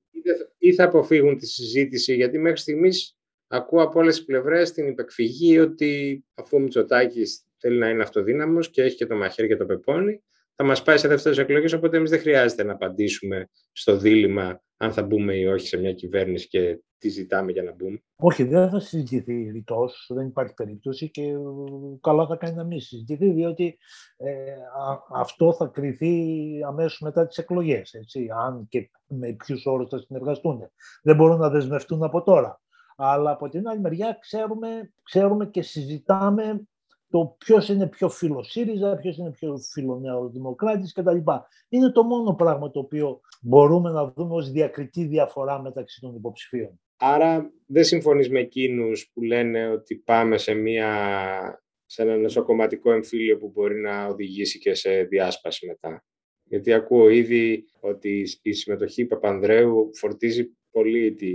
Ή 0.58 0.74
θα 0.74 0.84
αποφύγουν 0.84 1.38
τη 1.38 1.48
συζήτηση, 1.48 2.16
γιατί 2.16 2.38
μέχρι 2.38 2.60
στιγμής 2.60 3.18
ακούω 3.48 3.84
από 3.84 4.00
όλες 4.00 4.16
τις 4.16 4.26
πλευρές 4.26 4.72
την 4.72 4.88
υπεκφυγή 4.88 5.60
ότι 5.60 6.24
αφού 6.34 6.58
ο 6.58 6.60
Μητσοτάκης 6.60 7.46
θέλει 7.58 7.78
να 7.78 7.90
είναι 7.90 8.04
αυτοδύναμος 8.04 8.70
και 8.70 8.82
έχει 8.82 8.96
και 8.96 9.06
το 9.06 9.16
μαχαίρι 9.16 9.48
και 9.48 9.56
το 9.56 9.66
πεπόνι, 9.66 10.24
θα 10.56 10.64
μας 10.64 10.84
πάει 10.84 10.98
σε 10.98 11.08
δεύτερες 11.08 11.38
εκλογές, 11.38 11.74
οπότε 11.74 11.98
εμείς 11.98 12.10
δεν 12.10 12.20
χρειάζεται 12.20 12.64
να 12.64 12.74
απαντήσουμε 12.74 13.50
στο 13.72 13.98
δίλημα 13.98 14.62
αν 14.78 14.94
θα 14.94 15.04
μπούμε 15.04 15.36
ή 15.36 15.46
όχι 15.46 15.68
σε 15.68 15.78
μια 15.78 15.94
κυβέρνηση 15.94 16.48
και 16.48 16.80
τι 16.98 17.10
ζητάμε 17.10 17.52
για 17.52 17.64
να 17.64 17.74
μπούμε. 17.74 18.04
Όχι, 18.16 18.44
δεν 18.44 18.70
θα 18.70 18.80
συζητηθεί 18.80 19.50
ρητός, 19.50 20.10
δεν 20.14 20.28
υπάρχει 20.28 20.54
περίπτωση 20.54 21.12
και 21.12 21.34
καλά 22.02 22.28
θα 22.28 22.36
κάνει 22.36 22.56
να 22.56 22.64
μην 22.64 22.80
συζητηθεί, 22.80 23.32
διότι 23.32 23.78
ε, 24.18 24.32
αυτό 25.14 25.54
θα 25.54 25.68
κρυθεί 25.68 26.40
αμέσως 26.68 27.00
μετά 27.00 27.28
τις 27.28 27.38
εκλογές, 27.38 27.94
έτσι, 27.94 28.28
αν 28.46 28.68
και 28.70 28.90
με 29.08 29.34
ποιους 29.34 29.66
όρους 29.66 29.90
θα 29.90 30.00
συνεργαστούν. 30.00 30.60
Δεν 31.04 31.16
μπορούν 31.16 31.40
να 31.40 31.50
δεσμευτούν 31.50 32.04
από 32.04 32.24
τώρα. 32.24 32.62
Αλλά 32.96 33.32
από 33.32 33.50
την 33.50 33.68
άλλη 33.68 33.80
μεριά 33.80 34.18
ξέρουμε, 34.22 34.94
ξέρουμε 35.04 35.46
και 35.46 35.62
συζητάμε 35.62 36.68
το 37.14 37.36
ποιος 37.38 37.70
είναι 37.70 37.88
πιο 37.88 38.10
φίλος 38.10 38.52
ΣΥΡΙΖΑ, 38.52 38.96
ποιος 38.96 39.18
είναι 39.18 39.32
πιο 39.32 39.58
φίλος 39.58 40.02
Νεοδημοκράτης 40.02 40.94
κτλ. 40.94 41.18
Είναι 41.70 41.92
το 41.92 42.04
μόνο 42.04 42.34
πράγμα 42.34 42.72
το 42.72 42.80
οποίο 42.80 43.20
μπορούμε 43.42 43.92
να 43.92 44.12
δούμε 44.12 44.36
ως 44.36 44.52
διακριτή 44.52 45.06
διαφορά 45.06 45.62
μεταξύ 45.62 46.02
των 46.02 46.16
υποψηφίων. 46.16 46.80
Άρα 46.98 47.52
δεν 47.66 47.84
συμφωνείς 47.84 48.30
με 48.30 48.40
εκείνους 48.40 49.12
που 49.14 49.22
λένε 49.22 49.68
ότι 49.68 49.96
πάμε 49.96 50.38
σε, 50.38 50.54
μια, 50.54 51.64
σε 51.86 52.02
ένα 52.02 52.18
νοσοκομματικό 52.18 52.92
εμφύλιο 52.92 53.38
που 53.38 53.52
μπορεί 53.54 53.80
να 53.82 54.06
οδηγήσει 54.06 54.60
και 54.60 54.74
σε 54.74 55.04
διάσπαση 55.04 55.68
μετά; 55.68 56.06
Γιατί 56.44 56.74
ακούω 56.74 57.10
ήδη 57.10 57.66
ότι 57.80 58.26
η 58.42 58.54
συμμετοχή 58.54 59.06
Παπανδρέου 59.06 59.90
φορτίζει 59.94 60.58
πολύ 60.74 61.14
τη, 61.14 61.32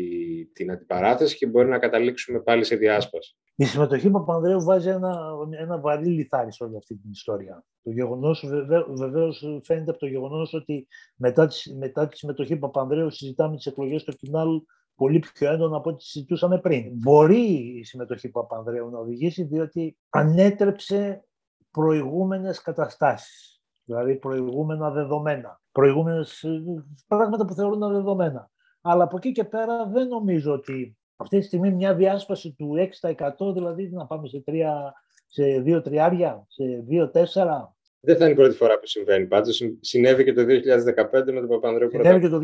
την 0.46 0.70
αντιπαράθεση 0.70 1.36
και 1.36 1.46
μπορεί 1.46 1.68
να 1.68 1.78
καταλήξουμε 1.78 2.40
πάλι 2.40 2.64
σε 2.64 2.76
διάσπαση. 2.76 3.36
Η 3.54 3.64
συμμετοχή 3.64 4.10
Παπανδρέου 4.10 4.62
βάζει 4.62 4.88
ένα, 4.88 5.18
ένα 5.58 5.80
βαρύ 5.80 6.06
λιθάρι 6.06 6.52
σε 6.52 6.64
όλη 6.64 6.76
αυτή 6.76 6.96
την 6.96 7.10
ιστορία. 7.10 7.64
Το 7.82 7.90
γεγονός 7.90 8.44
βεβαίως 8.94 9.60
φαίνεται 9.62 9.90
από 9.90 9.98
το 9.98 10.06
γεγονός 10.06 10.54
ότι 10.54 10.88
μετά 11.16 11.46
τη, 11.46 11.74
μετά 11.74 12.08
τη 12.08 12.16
συμμετοχή 12.16 12.56
Παπανδρέου 12.56 13.10
συζητάμε 13.10 13.56
τις 13.56 13.66
εκλογές 13.66 14.00
στο 14.00 14.12
Κινάλ 14.12 14.48
πολύ 14.94 15.18
πιο 15.18 15.52
έντονα 15.52 15.76
από 15.76 15.90
ό,τι 15.90 16.02
συζητούσαμε 16.02 16.58
πριν. 16.58 16.90
Μπορεί 16.92 17.40
η 17.78 17.84
συμμετοχή 17.84 18.28
Παπανδρέου 18.28 18.90
να 18.90 18.98
οδηγήσει 18.98 19.42
διότι 19.42 19.96
ανέτρεψε 20.10 21.24
προηγούμενες 21.70 22.62
καταστάσεις, 22.62 23.62
δηλαδή 23.84 24.16
προηγούμενα 24.16 24.90
δεδομένα, 24.90 25.60
προηγούμενες 25.72 26.44
πράγματα 27.06 27.44
που 27.44 27.54
θεωρούν 27.54 27.92
δεδομένα. 27.92 28.50
Αλλά 28.80 29.04
από 29.04 29.16
εκεί 29.16 29.32
και 29.32 29.44
πέρα 29.44 29.86
δεν 29.86 30.08
νομίζω 30.08 30.52
ότι 30.52 30.96
αυτή 31.16 31.38
τη 31.38 31.44
στιγμή 31.44 31.70
μια 31.70 31.94
διάσπαση 31.94 32.52
του 32.52 32.74
6% 33.00 33.52
δηλαδή 33.54 33.90
να 33.90 34.06
πάμε 34.06 34.28
σε, 34.28 34.44
3, 34.46 34.52
σε 35.26 35.42
2 35.66 35.82
τριάρια, 35.84 36.46
σε 36.48 36.84
2-4, 36.90 37.77
δεν 38.00 38.16
θα 38.16 38.24
είναι 38.24 38.32
η 38.32 38.36
πρώτη 38.36 38.54
φορά 38.54 38.78
που 38.78 38.86
συμβαίνει. 38.86 39.26
Πάντως 39.26 39.62
συνέβη 39.80 40.24
και 40.24 40.32
το 40.32 40.42
2015 40.42 41.32
με 41.32 41.40
τον 41.40 41.48
Παπανδρέου 41.48 41.90
Συνέβη 41.90 42.20
και 42.20 42.28
το 42.28 42.38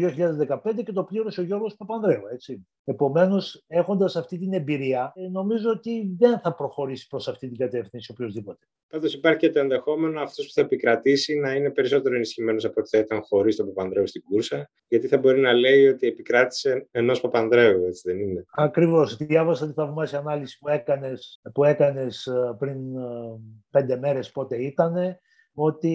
2015 0.65 0.83
και 0.85 0.93
το 0.93 1.05
πλήρωσε 1.05 1.41
ο 1.41 1.45
Γιώργος 1.45 1.75
Παπανδρέου. 1.77 2.23
Έτσι. 2.33 2.67
Επομένως, 2.85 3.65
έχοντας 3.67 4.17
αυτή 4.17 4.39
την 4.39 4.53
εμπειρία, 4.53 5.13
ε, 5.17 5.29
νομίζω 5.29 5.71
ότι 5.71 6.15
δεν 6.19 6.39
θα 6.39 6.55
προχωρήσει 6.55 7.07
προς 7.07 7.29
αυτή 7.29 7.49
την 7.49 7.59
κατεύθυνση 7.59 8.11
οποιοδήποτε. 8.11 8.67
Πάντως 8.89 9.15
υπάρχει 9.15 9.39
και 9.39 9.51
το 9.51 9.59
ενδεχόμενο 9.59 10.21
αυτός 10.21 10.47
που 10.47 10.53
θα 10.53 10.61
επικρατήσει 10.61 11.39
να 11.39 11.55
είναι 11.55 11.71
περισσότερο 11.71 12.15
ενισχυμένος 12.15 12.65
από 12.65 12.81
ό,τι 12.81 12.89
θα 12.89 12.99
ήταν 12.99 13.23
χωρίς 13.23 13.57
τον 13.57 13.67
Παπανδρέου 13.67 14.07
στην 14.07 14.23
κούρσα, 14.23 14.71
γιατί 14.89 15.07
θα 15.07 15.19
μπορεί 15.19 15.41
να 15.41 15.53
λέει 15.53 15.87
ότι 15.87 16.07
επικράτησε 16.07 16.89
ενός 16.91 17.21
Παπανδρέου, 17.21 17.85
έτσι 17.85 18.03
δεν 18.05 18.21
είναι. 18.21 18.45
Ακριβώς. 18.51 19.17
Διάβασα 19.17 19.67
τη 19.67 19.73
θαυμάσια 19.73 20.19
ανάλυση 20.19 20.59
που 20.59 20.69
έκανες 20.69 21.41
που 21.53 21.65
έκανες 21.65 22.27
ε, 22.27 22.57
πριν 22.59 22.97
ε, 22.97 23.41
πέντε 23.71 23.97
μέρες 23.97 24.31
πότε 24.31 24.57
ήταν 24.57 25.19
ότι 25.55 25.93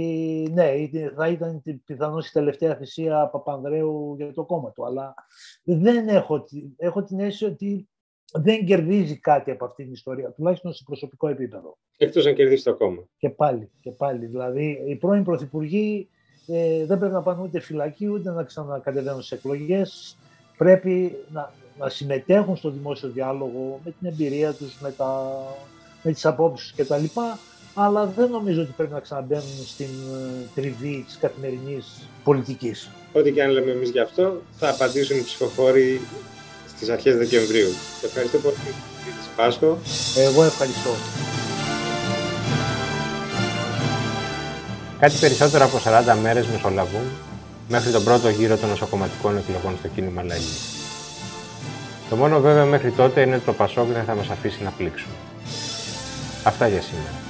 ναι, 0.54 0.72
θα 1.15 1.28
ήταν 1.28 1.63
πιθανώς 1.86 2.28
η 2.28 2.32
τελευταία 2.32 2.76
θυσία 2.76 3.30
Παπανδρέου 3.32 4.15
για 4.17 4.34
το 4.34 4.43
κόμμα 4.45 4.72
του. 4.72 4.86
Αλλά 4.86 5.13
δεν 5.63 6.08
έχω, 6.08 6.45
έχω 6.78 7.04
την 7.04 7.19
αίσθηση 7.19 7.45
ότι 7.45 7.89
δεν 8.34 8.65
κερδίζει 8.65 9.19
κάτι 9.19 9.52
από 9.52 9.65
αυτή 9.65 9.84
την 9.84 9.93
ιστορία, 9.93 10.32
τουλάχιστον 10.32 10.74
σε 10.74 10.84
προσωπικό 10.86 11.28
επίπεδο. 11.28 11.78
Εκτός 11.98 12.26
αν 12.26 12.36
κερδίσει 12.36 12.63
το 12.63 12.76
κόμμα. 12.76 13.08
Και 13.17 13.30
πάλι, 13.30 13.72
και 13.82 13.91
πάλι. 13.91 14.26
Δηλαδή, 14.26 14.84
οι 14.88 14.95
πρώην 14.95 15.24
πρωθυπουργοί 15.24 16.10
ε, 16.48 16.86
δεν 16.86 17.00
πρέπει 17.00 17.13
να 17.13 17.22
πάνε 17.22 17.41
ούτε 17.41 17.60
φυλακή, 17.60 18.08
ούτε 18.08 18.32
να 18.32 18.43
ξανακατεβαίνουν 18.43 19.22
σε 19.22 19.36
εκλογές. 19.36 20.17
Πρέπει 20.58 21.15
να, 21.32 21.54
να 21.78 21.89
συμμετέχουν 21.89 22.56
στο 22.56 22.69
δημόσιο 22.69 23.10
διάλογο 23.10 23.80
με 23.84 23.91
την 24.00 24.08
εμπειρία 24.08 24.54
τους, 24.54 24.80
με, 24.82 24.91
τα, 24.91 25.32
με 26.04 26.12
τις 26.12 26.26
απόψεις 26.26 26.74
κτλ 26.76 27.04
αλλά 27.73 28.05
δεν 28.05 28.29
νομίζω 28.29 28.62
ότι 28.62 28.71
πρέπει 28.77 28.93
να 28.93 28.99
ξαναμπαίνουν 28.99 29.63
στην 29.65 29.86
ε, 29.86 30.45
τριβή 30.55 31.03
της 31.05 31.17
καθημερινής 31.21 31.86
πολιτικής. 32.23 32.89
Ό,τι 33.13 33.32
και 33.32 33.43
αν 33.43 33.49
λέμε 33.51 33.71
εμείς 33.71 33.89
γι' 33.89 33.99
αυτό, 33.99 34.41
θα 34.58 34.69
απαντήσουν 34.69 35.17
οι 35.17 35.21
ψηφοφόροι 35.21 36.01
στις 36.67 36.89
αρχές 36.89 37.17
Δεκεμβρίου. 37.17 37.69
Ευχαριστώ 38.03 38.38
πολύ, 38.38 38.55
κύριε 38.55 39.19
Πάσχο. 39.36 39.77
Εγώ 40.17 40.43
ευχαριστώ. 40.43 40.89
Κάτι 44.99 45.15
περισσότερο 45.19 45.65
από 45.65 45.77
40 45.77 46.17
μέρες 46.21 46.47
μεσολαβούν 46.47 47.08
μέχρι 47.69 47.91
τον 47.91 48.03
πρώτο 48.03 48.29
γύρο 48.29 48.58
των 48.58 48.69
νοσοκομματικών 48.69 49.38
εκλογών 49.38 49.75
στο 49.77 49.88
κίνημα 49.88 50.23
Λαϊκή. 50.23 50.58
Το 52.10 52.15
μόνο 52.15 52.39
βέβαιο 52.39 52.65
μέχρι 52.65 52.91
τότε 52.91 53.21
είναι 53.21 53.36
ότι 53.36 53.45
το 53.45 53.53
Πασόκ 53.53 53.88
δεν 53.88 54.03
θα 54.03 54.15
μας 54.15 54.29
αφήσει 54.29 54.63
να 54.63 54.69
πλήξουμε. 54.69 55.13
Αυτά 56.43 56.67
για 56.67 56.82
σήμερα. 56.82 57.28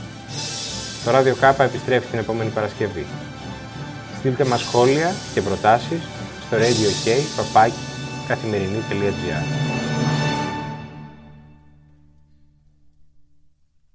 Το 1.05 1.11
Radio 1.11 1.33
K 1.43 1.53
επιστρέφει 1.57 2.07
την 2.07 2.19
επόμενη 2.19 2.49
Παρασκευή. 2.49 3.05
Στείλτε 4.17 4.45
μας 4.45 4.59
σχόλια 4.59 5.13
και 5.33 5.41
προτάσεις 5.41 6.01
στο 6.47 6.57
radio 6.57 6.89